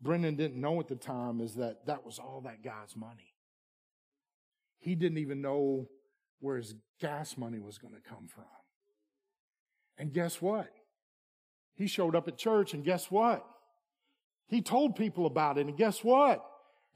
Brendan 0.00 0.36
didn't 0.36 0.60
know 0.60 0.78
at 0.80 0.88
the 0.88 0.96
time 0.96 1.40
is 1.40 1.54
that 1.54 1.86
that 1.86 2.04
was 2.04 2.18
all 2.18 2.42
that 2.44 2.62
guy's 2.62 2.96
money. 2.96 3.34
He 4.78 4.94
didn't 4.94 5.18
even 5.18 5.42
know 5.42 5.88
where 6.40 6.56
his 6.56 6.74
gas 7.00 7.36
money 7.36 7.58
was 7.58 7.78
going 7.78 7.94
to 7.94 8.00
come 8.00 8.26
from. 8.26 8.44
And 9.98 10.12
guess 10.12 10.40
what? 10.40 10.68
He 11.74 11.86
showed 11.86 12.16
up 12.16 12.28
at 12.28 12.38
church, 12.38 12.72
and 12.72 12.84
guess 12.84 13.10
what? 13.10 13.44
He 14.48 14.62
told 14.62 14.96
people 14.96 15.26
about 15.26 15.58
it, 15.58 15.66
and 15.66 15.76
guess 15.76 16.02
what? 16.02 16.44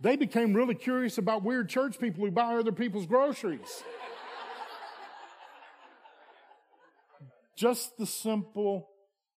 They 0.01 0.17
became 0.17 0.55
really 0.55 0.75
curious 0.75 1.19
about 1.19 1.45
weird 1.45 1.69
church 1.69 1.99
people 1.99 2.25
who 2.25 2.31
buy 2.31 2.55
other 2.55 2.73
people's 2.73 3.07
groceries. 3.07 3.83
Just 7.57 7.97
the 7.99 8.07
simple 8.07 8.89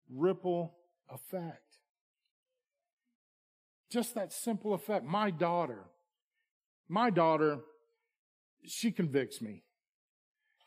ripple 0.10 0.76
effect. 1.10 1.62
Just 3.90 4.16
that 4.16 4.34
simple 4.34 4.74
effect. 4.74 5.06
My 5.06 5.32
daughter, 5.32 5.86
my 6.90 7.10
daughter 7.10 7.60
she 8.68 8.92
convicts 8.92 9.42
me. 9.42 9.64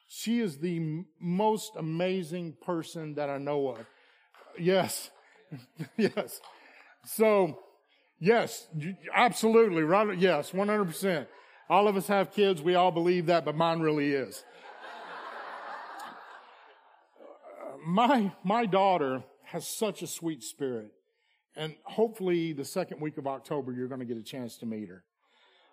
She 0.09 0.41
is 0.41 0.59
the 0.59 1.05
most 1.21 1.73
amazing 1.77 2.57
person 2.61 3.15
that 3.15 3.31
I 3.31 3.39
know 3.39 3.69
of. 3.69 3.87
Yes. 4.59 5.11
yes. 5.97 6.41
So, 7.05 7.61
yes, 8.19 8.67
absolutely. 9.15 9.83
Right. 9.83 10.19
Yes, 10.19 10.51
100%. 10.51 11.27
All 11.69 11.87
of 11.87 11.97
us 11.97 12.09
have 12.09 12.33
kids. 12.33 12.61
We 12.61 12.75
all 12.75 12.91
believe 12.91 13.27
that, 13.27 13.45
but 13.45 13.55
mine 13.55 13.81
really 13.81 14.13
is. 14.13 14.43
My, 17.91 18.33
my 18.45 18.67
daughter 18.67 19.25
has 19.45 19.67
such 19.67 20.03
a 20.03 20.07
sweet 20.07 20.43
spirit. 20.43 20.93
And 21.57 21.75
hopefully 21.85 22.53
the 22.53 22.65
second 22.65 23.01
week 23.01 23.19
of 23.19 23.27
October, 23.27 23.73
you're 23.73 23.89
going 23.89 24.01
to 24.01 24.07
get 24.07 24.17
a 24.17 24.23
chance 24.23 24.57
to 24.59 24.67
meet 24.67 24.89
her. 24.89 25.05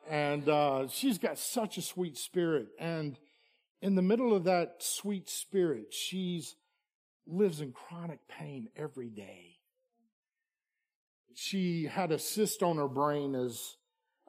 And 0.10 0.48
uh, 0.48 0.88
she's 0.88 1.18
got 1.18 1.38
such 1.38 1.78
a 1.78 1.82
sweet 1.82 2.18
spirit. 2.18 2.68
And 2.80 3.18
in 3.82 3.96
the 3.96 4.02
middle 4.02 4.36
of 4.36 4.46
that 4.46 4.78
sweet 4.80 5.30
spirit, 5.30 5.94
she's 5.94 6.56
lives 7.28 7.62
in 7.62 7.72
chronic 7.72 8.20
pain 8.28 8.70
every 8.76 9.10
day. 9.10 9.58
She 11.36 11.86
had 11.86 12.12
a 12.12 12.18
cyst 12.18 12.64
on 12.64 12.78
her 12.78 12.88
brain 12.88 13.36
as 13.36 13.76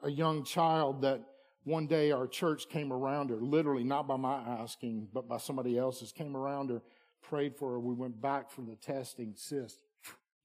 a 0.03 0.11
young 0.11 0.43
child 0.43 1.01
that 1.01 1.23
one 1.63 1.87
day 1.87 2.11
our 2.11 2.27
church 2.27 2.69
came 2.69 2.93
around 2.93 3.29
her, 3.29 3.37
literally 3.37 3.83
not 3.83 4.07
by 4.07 4.17
my 4.17 4.37
asking, 4.61 5.07
but 5.13 5.27
by 5.27 5.37
somebody 5.37 5.77
else's, 5.77 6.11
came 6.11 6.37
around 6.37 6.69
her, 6.69 6.81
prayed 7.21 7.55
for 7.55 7.71
her. 7.71 7.79
We 7.79 7.93
went 7.93 8.21
back 8.21 8.51
for 8.51 8.61
the 8.61 8.75
testing, 8.75 9.33
cyst, 9.35 9.79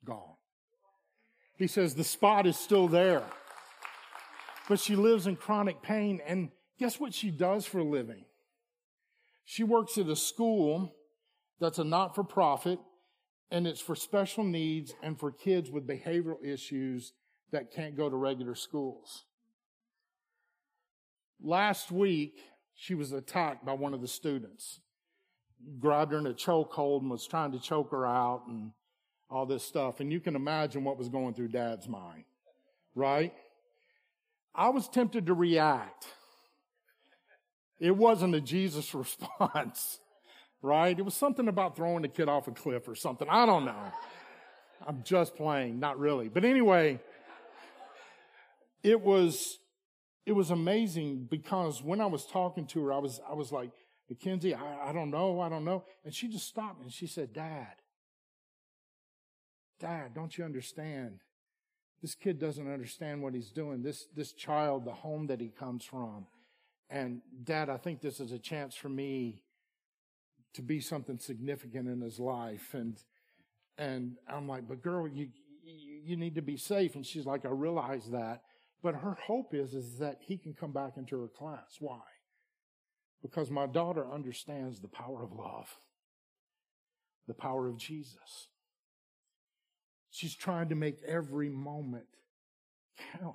gone. 0.04 0.36
He 1.56 1.66
says 1.66 1.94
the 1.94 2.04
spot 2.04 2.46
is 2.46 2.56
still 2.56 2.88
there 2.88 3.24
but 4.68 4.80
she 4.80 4.96
lives 4.96 5.26
in 5.26 5.36
chronic 5.36 5.82
pain. 5.82 6.20
And 6.26 6.50
guess 6.78 6.98
what 6.98 7.14
she 7.14 7.30
does 7.30 7.66
for 7.66 7.78
a 7.78 7.84
living? 7.84 8.24
She 9.44 9.62
works 9.62 9.98
at 9.98 10.08
a 10.08 10.16
school 10.16 10.94
that's 11.60 11.78
a 11.78 11.84
not 11.84 12.14
for 12.14 12.24
profit 12.24 12.78
and 13.50 13.66
it's 13.66 13.80
for 13.80 13.94
special 13.94 14.42
needs 14.42 14.94
and 15.02 15.18
for 15.18 15.30
kids 15.30 15.70
with 15.70 15.86
behavioral 15.86 16.42
issues 16.42 17.12
that 17.52 17.72
can't 17.72 17.96
go 17.96 18.08
to 18.08 18.16
regular 18.16 18.54
schools. 18.54 19.24
Last 21.42 21.92
week, 21.92 22.40
she 22.74 22.94
was 22.94 23.12
attacked 23.12 23.64
by 23.64 23.74
one 23.74 23.92
of 23.92 24.00
the 24.00 24.08
students. 24.08 24.80
Grabbed 25.80 26.12
her 26.12 26.18
in 26.18 26.26
a 26.26 26.34
chokehold 26.34 27.02
and 27.02 27.10
was 27.10 27.26
trying 27.26 27.52
to 27.52 27.58
choke 27.58 27.90
her 27.90 28.06
out 28.06 28.42
and 28.48 28.72
all 29.30 29.46
this 29.46 29.64
stuff. 29.64 30.00
And 30.00 30.12
you 30.12 30.20
can 30.20 30.36
imagine 30.36 30.84
what 30.84 30.98
was 30.98 31.08
going 31.08 31.34
through 31.34 31.48
dad's 31.48 31.88
mind, 31.88 32.24
right? 32.94 33.32
I 34.54 34.68
was 34.68 34.88
tempted 34.88 35.26
to 35.26 35.34
react. 35.34 36.06
It 37.80 37.96
wasn't 37.96 38.34
a 38.34 38.40
Jesus 38.40 38.94
response, 38.94 39.98
right? 40.62 40.96
It 40.98 41.02
was 41.02 41.14
something 41.14 41.48
about 41.48 41.76
throwing 41.76 42.02
the 42.02 42.08
kid 42.08 42.28
off 42.28 42.48
a 42.48 42.52
cliff 42.52 42.86
or 42.86 42.94
something. 42.94 43.28
I 43.28 43.46
don't 43.46 43.64
know. 43.64 43.92
I'm 44.86 45.02
just 45.02 45.34
playing, 45.34 45.80
not 45.80 45.98
really. 45.98 46.28
But 46.28 46.44
anyway, 46.44 47.00
it 48.82 49.00
was, 49.00 49.58
it 50.26 50.32
was 50.32 50.50
amazing 50.50 51.26
because 51.30 51.82
when 51.82 52.00
I 52.00 52.06
was 52.06 52.26
talking 52.26 52.66
to 52.68 52.84
her, 52.84 52.92
I 52.92 52.98
was, 52.98 53.20
I 53.28 53.34
was 53.34 53.50
like, 53.50 53.70
Mackenzie, 54.14 54.54
I, 54.54 54.90
I 54.90 54.92
don't 54.92 55.10
know, 55.10 55.40
I 55.40 55.48
don't 55.48 55.64
know. 55.64 55.84
And 56.04 56.14
she 56.14 56.28
just 56.28 56.46
stopped 56.46 56.82
and 56.82 56.92
she 56.92 57.06
said, 57.06 57.32
Dad, 57.32 57.74
Dad, 59.80 60.14
don't 60.14 60.36
you 60.38 60.44
understand? 60.44 61.18
This 62.00 62.14
kid 62.14 62.38
doesn't 62.38 62.72
understand 62.72 63.22
what 63.22 63.34
he's 63.34 63.50
doing. 63.50 63.82
This, 63.82 64.06
this 64.14 64.32
child, 64.32 64.84
the 64.84 64.92
home 64.92 65.26
that 65.26 65.40
he 65.40 65.48
comes 65.48 65.84
from. 65.84 66.26
And 66.90 67.22
dad, 67.42 67.68
I 67.68 67.76
think 67.76 68.00
this 68.00 68.20
is 68.20 68.30
a 68.30 68.38
chance 68.38 68.76
for 68.76 68.88
me 68.88 69.42
to 70.52 70.62
be 70.62 70.80
something 70.80 71.18
significant 71.18 71.88
in 71.88 72.00
his 72.00 72.20
life. 72.20 72.72
And, 72.72 72.96
and 73.78 74.16
I'm 74.28 74.46
like, 74.46 74.68
but 74.68 74.80
girl, 74.82 75.08
you, 75.08 75.28
you 75.64 76.16
need 76.16 76.36
to 76.36 76.42
be 76.42 76.56
safe. 76.56 76.94
And 76.94 77.04
she's 77.04 77.26
like, 77.26 77.44
I 77.44 77.50
realize 77.50 78.10
that. 78.12 78.42
But 78.82 78.94
her 78.96 79.16
hope 79.26 79.54
is, 79.54 79.74
is 79.74 79.98
that 79.98 80.18
he 80.20 80.36
can 80.36 80.52
come 80.52 80.72
back 80.72 80.92
into 80.98 81.20
her 81.20 81.28
class. 81.28 81.78
Why? 81.80 82.00
Because 83.24 83.50
my 83.50 83.66
daughter 83.66 84.06
understands 84.12 84.80
the 84.80 84.88
power 84.88 85.22
of 85.22 85.32
love, 85.32 85.66
the 87.26 87.32
power 87.32 87.66
of 87.66 87.78
Jesus. 87.78 88.48
She's 90.10 90.34
trying 90.34 90.68
to 90.68 90.74
make 90.74 90.98
every 91.08 91.48
moment 91.48 92.04
count. 93.18 93.34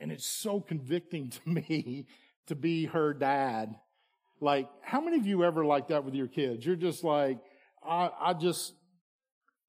And 0.00 0.10
it's 0.10 0.24
so 0.24 0.58
convicting 0.58 1.28
to 1.44 1.48
me 1.50 2.06
to 2.46 2.54
be 2.54 2.86
her 2.86 3.12
dad. 3.12 3.74
Like, 4.40 4.70
how 4.80 5.02
many 5.02 5.18
of 5.18 5.26
you 5.26 5.44
ever 5.44 5.62
like 5.66 5.88
that 5.88 6.06
with 6.06 6.14
your 6.14 6.26
kids? 6.26 6.64
You're 6.64 6.76
just 6.76 7.04
like, 7.04 7.40
I, 7.86 8.08
I 8.18 8.32
just, 8.32 8.72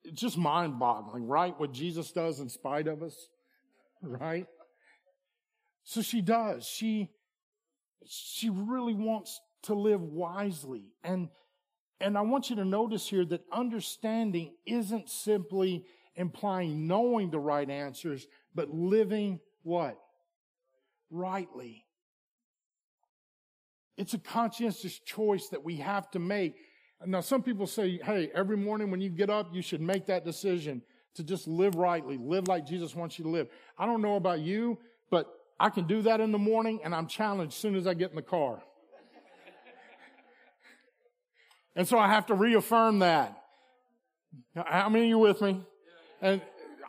it's 0.06 0.22
just 0.22 0.38
mind 0.38 0.80
boggling, 0.80 1.28
right? 1.28 1.60
What 1.60 1.74
Jesus 1.74 2.14
does 2.14 2.40
in 2.40 2.48
spite 2.48 2.88
of 2.88 3.04
us, 3.04 3.16
right? 4.02 4.48
So 5.84 6.02
she 6.02 6.22
does. 6.22 6.66
She, 6.66 7.12
she 8.08 8.50
really 8.50 8.94
wants 8.94 9.40
to 9.64 9.74
live 9.74 10.02
wisely. 10.02 10.94
And, 11.04 11.30
and 12.00 12.18
I 12.18 12.22
want 12.22 12.50
you 12.50 12.56
to 12.58 12.66
notice 12.66 13.08
here 13.08 13.26
that 13.26 13.42
understanding 13.52 14.54
isn't 14.66 15.10
simply 15.10 15.86
implying 16.16 16.88
knowing 16.88 17.30
the 17.30 17.40
right 17.40 17.70
answers, 17.70 18.28
but 18.54 18.70
living 18.70 19.40
what? 19.64 19.98
Rightly. 21.10 21.86
It's 23.98 24.14
a 24.14 24.20
conscientious 24.20 25.00
choice 25.00 25.48
that 25.50 25.64
we 25.64 25.78
have 25.78 26.10
to 26.12 26.20
make. 26.20 26.56
Now, 27.06 27.22
some 27.22 27.44
people 27.44 27.68
say, 27.68 28.00
hey, 28.04 28.30
every 28.34 28.58
morning 28.58 28.92
when 28.92 29.02
you 29.02 29.10
get 29.10 29.30
up, 29.30 29.54
you 29.54 29.62
should 29.62 29.82
make 29.82 30.08
that 30.08 30.26
decision 30.26 30.82
to 31.16 31.24
just 31.24 31.48
live 31.48 31.76
rightly, 31.76 32.18
live 32.18 32.48
like 32.48 32.66
Jesus 32.66 32.94
wants 32.94 33.18
you 33.18 33.24
to 33.24 33.32
live. 33.32 33.48
I 33.78 33.86
don't 33.86 34.02
know 34.02 34.16
about 34.16 34.40
you, 34.40 34.78
but 35.10 35.28
I 35.60 35.70
can 35.70 35.88
do 35.88 36.02
that 36.04 36.20
in 36.20 36.32
the 36.32 36.38
morning 36.38 36.82
and 36.84 36.94
I'm 36.94 37.08
challenged 37.08 37.54
as 37.54 37.60
soon 37.60 37.76
as 37.76 37.88
I 37.88 37.94
get 37.94 38.10
in 38.10 38.16
the 38.16 38.22
car. 38.22 38.62
and 41.76 41.88
so 41.88 41.98
I 41.98 42.10
have 42.10 42.26
to 42.28 42.34
reaffirm 42.34 43.00
that. 43.00 43.42
How 44.56 44.90
many 44.90 45.06
of 45.06 45.10
you 45.10 45.20
with 45.20 45.42
me? 45.42 45.62
And 46.22 46.42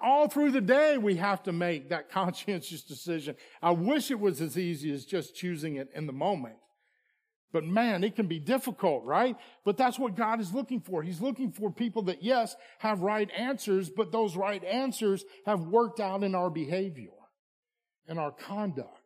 all 0.03 0.29
through 0.29 0.51
the 0.53 0.61
day, 0.61 0.99
we 0.99 1.17
have 1.17 1.43
to 1.45 1.53
make 1.53 1.91
that 1.91 2.11
conscientious 2.11 2.83
decision. 2.83 3.37
I 3.63 3.71
wish 3.71 4.11
it 4.11 4.19
was 4.19 4.41
as 4.41 4.59
easy 4.59 4.93
as 4.93 5.05
just 5.05 5.35
choosing 5.35 5.77
it 5.77 5.89
in 5.95 6.07
the 6.07 6.13
moment. 6.13 6.57
But 7.53 7.65
man, 7.65 8.05
it 8.05 8.17
can 8.17 8.27
be 8.27 8.41
difficult, 8.41 9.05
right? 9.05 9.37
But 9.65 9.77
that's 9.77 9.99
what 9.99 10.17
God 10.17 10.41
is 10.41 10.53
looking 10.53 10.81
for. 10.81 11.03
He's 11.03 11.21
looking 11.21 11.53
for 11.53 11.71
people 11.71 12.03
that, 12.03 12.23
yes, 12.23 12.55
have 12.81 13.01
right 13.01 13.31
answers, 13.31 13.89
but 13.89 14.13
those 14.13 14.37
right 14.37 14.63
answers 14.65 15.25
have 15.47 15.61
worked 15.61 16.01
out 16.01 16.25
in 16.25 16.35
our 16.35 16.51
behavior 16.51 17.16
and 18.09 18.19
our 18.19 18.33
conduct. 18.33 19.01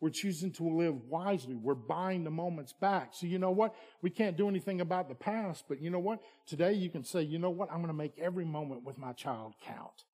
We're 0.00 0.10
choosing 0.10 0.50
to 0.52 0.64
live 0.64 0.94
wisely. 1.08 1.56
We're 1.56 1.74
buying 1.74 2.24
the 2.24 2.30
moments 2.30 2.72
back. 2.72 3.10
So 3.12 3.26
you 3.26 3.38
know 3.38 3.50
what? 3.50 3.74
We 4.00 4.08
can't 4.08 4.36
do 4.36 4.48
anything 4.48 4.80
about 4.80 5.08
the 5.08 5.14
past, 5.14 5.64
but 5.68 5.82
you 5.82 5.90
know 5.90 5.98
what? 5.98 6.20
Today 6.46 6.72
you 6.72 6.88
can 6.88 7.04
say, 7.04 7.22
you 7.22 7.38
know 7.38 7.50
what? 7.50 7.70
I'm 7.70 7.78
going 7.78 7.88
to 7.88 7.92
make 7.92 8.18
every 8.18 8.46
moment 8.46 8.82
with 8.82 8.96
my 8.96 9.12
child 9.12 9.52
count. 9.62 10.04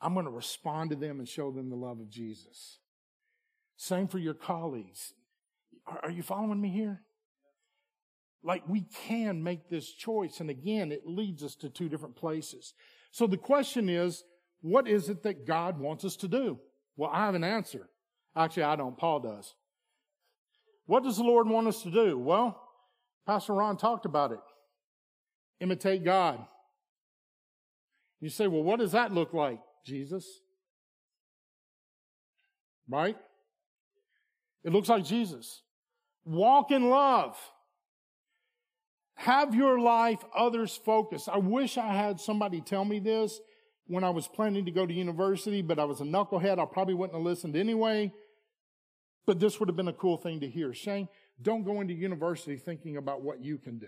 I'm 0.00 0.14
going 0.14 0.24
to 0.24 0.32
respond 0.32 0.90
to 0.90 0.96
them 0.96 1.18
and 1.18 1.28
show 1.28 1.50
them 1.50 1.68
the 1.68 1.76
love 1.76 2.00
of 2.00 2.08
Jesus. 2.08 2.78
Same 3.76 4.08
for 4.08 4.18
your 4.18 4.34
colleagues. 4.34 5.12
Are, 6.02 6.10
you 6.10 6.22
following 6.22 6.60
me 6.60 6.70
here? 6.70 7.02
Like 8.42 8.62
we 8.66 8.86
can 9.06 9.42
make 9.42 9.68
this 9.68 9.90
choice. 9.90 10.40
And 10.40 10.48
again, 10.48 10.90
it 10.90 11.06
leads 11.06 11.42
us 11.42 11.54
to 11.56 11.68
two 11.68 11.88
different 11.90 12.16
places. 12.16 12.72
So 13.10 13.26
the 13.26 13.36
question 13.36 13.88
is, 13.88 14.24
what 14.64 14.88
is 14.88 15.10
it 15.10 15.24
that 15.24 15.46
God 15.46 15.78
wants 15.78 16.06
us 16.06 16.16
to 16.16 16.26
do? 16.26 16.58
Well, 16.96 17.10
I 17.12 17.26
have 17.26 17.34
an 17.34 17.44
answer. 17.44 17.86
Actually, 18.34 18.62
I 18.62 18.76
don't. 18.76 18.96
Paul 18.96 19.20
does. 19.20 19.54
What 20.86 21.02
does 21.02 21.18
the 21.18 21.22
Lord 21.22 21.46
want 21.46 21.68
us 21.68 21.82
to 21.82 21.90
do? 21.90 22.18
Well, 22.18 22.58
Pastor 23.26 23.52
Ron 23.52 23.76
talked 23.76 24.06
about 24.06 24.32
it. 24.32 24.40
Imitate 25.60 26.02
God. 26.02 26.46
You 28.20 28.30
say, 28.30 28.46
well, 28.46 28.62
what 28.62 28.80
does 28.80 28.92
that 28.92 29.12
look 29.12 29.34
like? 29.34 29.60
Jesus. 29.84 30.26
Right? 32.88 33.18
It 34.64 34.72
looks 34.72 34.88
like 34.88 35.04
Jesus. 35.04 35.60
Walk 36.24 36.70
in 36.70 36.88
love. 36.88 37.36
Have 39.16 39.54
your 39.54 39.78
life 39.78 40.24
others 40.34 40.74
focused. 40.74 41.28
I 41.28 41.36
wish 41.36 41.76
I 41.76 41.88
had 41.92 42.18
somebody 42.18 42.62
tell 42.62 42.86
me 42.86 42.98
this 42.98 43.38
when 43.86 44.04
I 44.04 44.10
was 44.10 44.26
planning 44.26 44.64
to 44.64 44.70
go 44.70 44.86
to 44.86 44.92
university, 44.92 45.62
but 45.62 45.78
I 45.78 45.84
was 45.84 46.00
a 46.00 46.04
knucklehead. 46.04 46.58
I 46.58 46.64
probably 46.64 46.94
wouldn't 46.94 47.16
have 47.16 47.24
listened 47.24 47.56
anyway. 47.56 48.12
But 49.26 49.40
this 49.40 49.58
would 49.58 49.68
have 49.68 49.76
been 49.76 49.88
a 49.88 49.92
cool 49.92 50.16
thing 50.16 50.40
to 50.40 50.48
hear. 50.48 50.74
Shane, 50.74 51.08
don't 51.40 51.64
go 51.64 51.80
into 51.80 51.94
university 51.94 52.56
thinking 52.56 52.96
about 52.96 53.22
what 53.22 53.42
you 53.42 53.58
can 53.58 53.78
do 53.78 53.86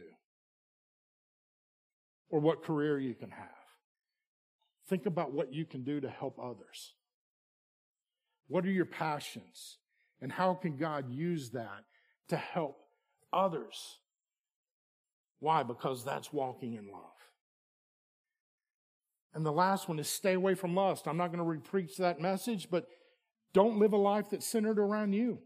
or 2.30 2.40
what 2.40 2.62
career 2.62 2.98
you 2.98 3.14
can 3.14 3.30
have. 3.30 3.48
Think 4.88 5.06
about 5.06 5.32
what 5.32 5.52
you 5.52 5.64
can 5.64 5.85
do 5.85 6.00
to 6.00 6.09
help 6.09 6.38
others. 6.42 6.94
What 8.48 8.64
are 8.64 8.70
your 8.70 8.87
passions? 8.87 9.78
And 10.20 10.32
how 10.32 10.54
can 10.54 10.76
God 10.76 11.11
use 11.11 11.50
that 11.50 11.85
to 12.28 12.37
help 12.37 12.87
others. 13.32 13.98
Why? 15.38 15.62
Because 15.62 16.04
that's 16.04 16.32
walking 16.32 16.74
in 16.74 16.90
love. 16.90 17.02
And 19.37 19.44
the 19.44 19.53
last 19.53 19.87
one 19.87 19.99
is 19.99 20.09
stay 20.09 20.33
away 20.33 20.55
from 20.55 20.75
lust. 20.75 21.07
I'm 21.07 21.18
not 21.18 21.27
going 21.27 21.40
to 21.40 21.44
re-preach 21.44 21.99
that 21.99 22.22
message, 22.22 22.68
but 22.70 22.88
don't 23.53 23.79
live 23.79 23.92
a 23.92 23.99
life 23.99 24.31
that's 24.31 24.46
centered 24.46 24.79
around 24.79 25.12
you. 25.12 25.40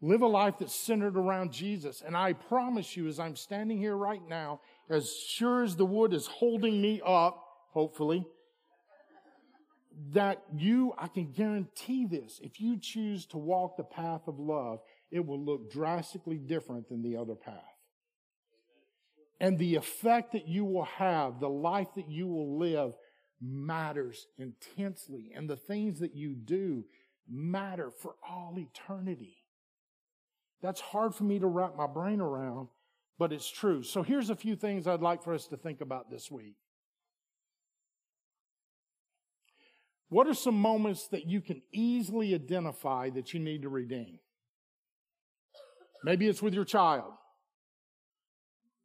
Live 0.00 0.22
a 0.22 0.28
life 0.28 0.54
that's 0.60 0.76
centered 0.76 1.16
around 1.16 1.50
Jesus. 1.50 2.04
And 2.06 2.16
I 2.16 2.34
promise 2.34 2.96
you, 2.96 3.08
as 3.08 3.18
I'm 3.18 3.34
standing 3.34 3.78
here 3.78 3.96
right 3.96 4.20
now, 4.28 4.60
as 4.88 5.12
sure 5.12 5.64
as 5.64 5.74
the 5.74 5.84
wood 5.84 6.14
is 6.14 6.28
holding 6.28 6.80
me 6.80 7.02
up, 7.04 7.44
hopefully, 7.72 8.24
that 10.12 10.40
you, 10.56 10.92
I 10.96 11.08
can 11.08 11.32
guarantee 11.32 12.06
this, 12.06 12.38
if 12.44 12.60
you 12.60 12.78
choose 12.78 13.26
to 13.26 13.38
walk 13.38 13.76
the 13.76 13.82
path 13.82 14.28
of 14.28 14.38
love, 14.38 14.78
it 15.10 15.26
will 15.26 15.40
look 15.40 15.72
drastically 15.72 16.38
different 16.38 16.88
than 16.88 17.02
the 17.02 17.16
other 17.16 17.34
path. 17.34 17.73
And 19.40 19.58
the 19.58 19.74
effect 19.74 20.32
that 20.32 20.46
you 20.48 20.64
will 20.64 20.84
have, 20.84 21.40
the 21.40 21.48
life 21.48 21.88
that 21.96 22.08
you 22.08 22.26
will 22.26 22.58
live, 22.58 22.92
matters 23.40 24.26
intensely. 24.38 25.32
And 25.34 25.50
the 25.50 25.56
things 25.56 25.98
that 26.00 26.14
you 26.14 26.34
do 26.34 26.84
matter 27.28 27.90
for 27.90 28.14
all 28.28 28.54
eternity. 28.58 29.36
That's 30.62 30.80
hard 30.80 31.14
for 31.14 31.24
me 31.24 31.38
to 31.40 31.46
wrap 31.46 31.76
my 31.76 31.86
brain 31.86 32.20
around, 32.20 32.68
but 33.18 33.32
it's 33.32 33.50
true. 33.50 33.82
So 33.82 34.02
here's 34.02 34.30
a 34.30 34.36
few 34.36 34.56
things 34.56 34.86
I'd 34.86 35.00
like 35.00 35.22
for 35.22 35.34
us 35.34 35.46
to 35.48 35.56
think 35.56 35.80
about 35.80 36.10
this 36.10 36.30
week. 36.30 36.54
What 40.08 40.26
are 40.28 40.34
some 40.34 40.58
moments 40.58 41.08
that 41.08 41.26
you 41.26 41.40
can 41.40 41.60
easily 41.72 42.34
identify 42.34 43.10
that 43.10 43.34
you 43.34 43.40
need 43.40 43.62
to 43.62 43.68
redeem? 43.68 44.20
Maybe 46.04 46.28
it's 46.28 46.42
with 46.42 46.54
your 46.54 46.64
child. 46.64 47.12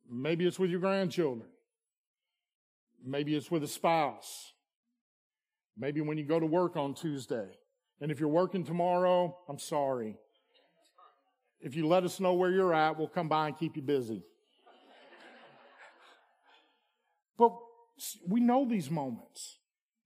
Maybe 0.09 0.45
it's 0.47 0.57
with 0.57 0.71
your 0.71 0.79
grandchildren. 0.79 1.47
Maybe 3.05 3.35
it's 3.35 3.51
with 3.51 3.63
a 3.63 3.67
spouse. 3.67 4.53
Maybe 5.77 6.01
when 6.01 6.17
you 6.17 6.25
go 6.25 6.39
to 6.39 6.45
work 6.45 6.75
on 6.75 6.93
Tuesday. 6.93 7.47
And 8.01 8.11
if 8.11 8.19
you're 8.19 8.29
working 8.29 8.63
tomorrow, 8.63 9.37
I'm 9.47 9.59
sorry. 9.59 10.17
If 11.61 11.75
you 11.75 11.87
let 11.87 12.03
us 12.03 12.19
know 12.19 12.33
where 12.33 12.51
you're 12.51 12.73
at, 12.73 12.97
we'll 12.97 13.07
come 13.07 13.27
by 13.29 13.47
and 13.47 13.57
keep 13.57 13.75
you 13.75 13.81
busy. 13.81 14.23
but 17.37 17.55
we 18.27 18.39
know 18.39 18.65
these 18.65 18.89
moments. 18.89 19.57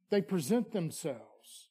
They 0.09 0.21
present 0.21 0.71
themselves. 0.71 1.69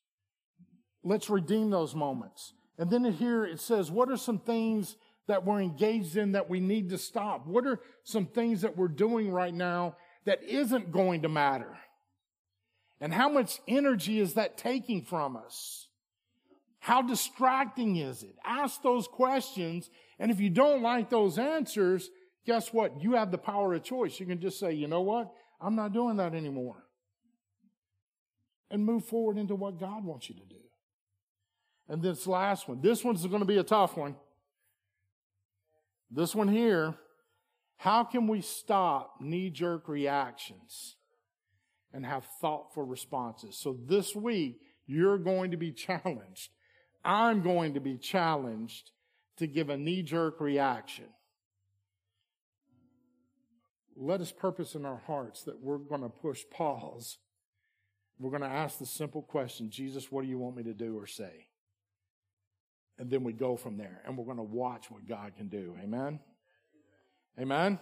Let's 1.05 1.29
redeem 1.29 1.71
those 1.71 1.95
moments. 1.95 2.55
And 2.79 2.91
then 2.91 3.05
here 3.05 3.45
it 3.45 3.61
says, 3.61 3.91
what 3.91 4.11
are 4.11 4.17
some 4.17 4.39
things 4.39 4.97
that 5.33 5.47
we're 5.47 5.63
engaged 5.63 6.19
in 6.19 6.33
that 6.33 6.51
we 6.51 6.61
need 6.61 6.91
to 6.91 6.99
stop? 6.99 7.47
What 7.47 7.67
are 7.67 7.81
some 8.05 8.27
things 8.27 8.61
that 8.61 8.77
we're 8.77 8.89
doing 8.89 9.33
right 9.33 9.55
now 9.55 9.97
that 10.27 10.43
isn't 10.43 10.93
going 10.93 11.23
to 11.23 11.31
matter? 11.31 11.79
And 13.01 13.15
how 13.15 13.31
much 13.31 13.61
energy 13.67 14.21
is 14.21 14.35
that 14.35 14.59
taking 14.59 15.03
from 15.03 15.39
us? 15.39 15.89
How 16.81 17.01
distracting 17.01 17.97
is 17.97 18.23
it? 18.23 18.37
Ask 18.45 18.83
those 18.83 19.09
questions. 19.09 19.89
And 20.19 20.31
if 20.31 20.39
you 20.39 20.51
don't 20.51 20.83
like 20.83 21.09
those 21.09 21.39
answers, 21.39 22.11
guess 22.45 22.73
what? 22.73 23.03
You 23.03 23.15
have 23.15 23.31
the 23.31 23.39
power 23.39 23.73
of 23.73 23.83
choice. 23.83 24.21
You 24.21 24.27
can 24.27 24.39
just 24.39 24.61
say, 24.61 24.73
you 24.73 24.87
know 24.87 25.01
what? 25.01 25.33
I'm 25.61 25.75
not 25.75 25.95
doing 25.95 26.19
that 26.19 26.35
anymore 26.35 26.85
and 28.71 28.85
move 28.85 29.05
forward 29.05 29.39
into 29.39 29.55
what 29.55 29.81
God 29.81 30.05
wants 30.05 30.29
you 30.29 30.35
to 30.35 30.45
do. 30.45 30.61
And 31.89 32.03
this 32.03 32.27
last 32.27 32.69
one, 32.69 32.81
this 32.81 33.03
one's 33.03 33.25
going 33.27 33.41
to 33.41 33.47
be 33.47 33.59
a 33.59 33.65
tough 33.65 33.97
one. 33.97 34.17
This 36.15 36.35
one 36.35 36.49
here, 36.49 36.95
how 37.79 38.05
can 38.05 38.29
we 38.29 38.43
stop 38.43 39.15
knee 39.21 39.49
jerk 39.49 39.89
reactions 39.89 40.97
and 41.93 42.05
have 42.05 42.27
thoughtful 42.41 42.83
responses? 42.83 43.59
So 43.59 43.79
this 43.87 44.15
week, 44.15 44.61
you're 44.87 45.19
going 45.19 45.53
to 45.53 45.57
be 45.57 45.73
challenged. 45.73 46.51
I'm 47.03 47.43
going 47.43 47.75
to 47.75 47.81
be 47.81 47.97
challenged 47.97 48.91
to 49.39 49.47
give 49.47 49.71
a 49.71 49.77
knee 49.77 50.03
jerk 50.03 50.39
reaction. 50.39 51.07
Let 53.97 54.21
us 54.21 54.33
purpose 54.33 54.75
in 54.75 54.85
our 54.85 55.03
hearts 55.07 55.45
that 55.45 55.61
we're 55.61 55.79
going 55.79 56.03
to 56.03 56.09
push 56.09 56.43
pause. 56.51 57.19
We're 58.19 58.31
going 58.31 58.43
to 58.43 58.49
ask 58.49 58.79
the 58.79 58.87
simple 58.87 59.23
question 59.23 59.71
Jesus, 59.71 60.13
what 60.13 60.23
do 60.23 60.29
you 60.29 60.39
want 60.39 60.57
me 60.57 60.63
to 60.65 60.75
do 60.75 60.99
or 60.99 61.07
say? 61.07 61.47
And 62.99 63.11
then 63.11 63.25
we 63.25 63.33
go 63.33 63.57
from 63.57 63.77
there 63.77 64.03
and 64.07 64.17
we're 64.17 64.25
going 64.25 64.37
to 64.37 64.43
watch 64.43 64.91
what 64.91 65.07
God 65.07 65.33
can 65.37 65.49
do. 65.49 65.75
Amen? 65.83 66.21
Amen? 67.39 67.79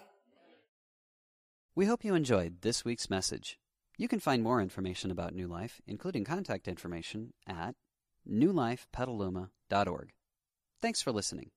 We 1.74 1.86
hope 1.86 2.04
you 2.04 2.14
enjoyed 2.14 2.62
this 2.62 2.84
week's 2.84 3.10
message. 3.10 3.58
You 3.96 4.08
can 4.08 4.20
find 4.20 4.42
more 4.42 4.60
information 4.60 5.10
about 5.10 5.34
New 5.34 5.46
Life, 5.46 5.80
including 5.86 6.24
contact 6.24 6.68
information, 6.68 7.34
at 7.46 7.74
newlifepetaluma.org. 8.28 10.12
Thanks 10.80 11.02
for 11.02 11.12
listening. 11.12 11.50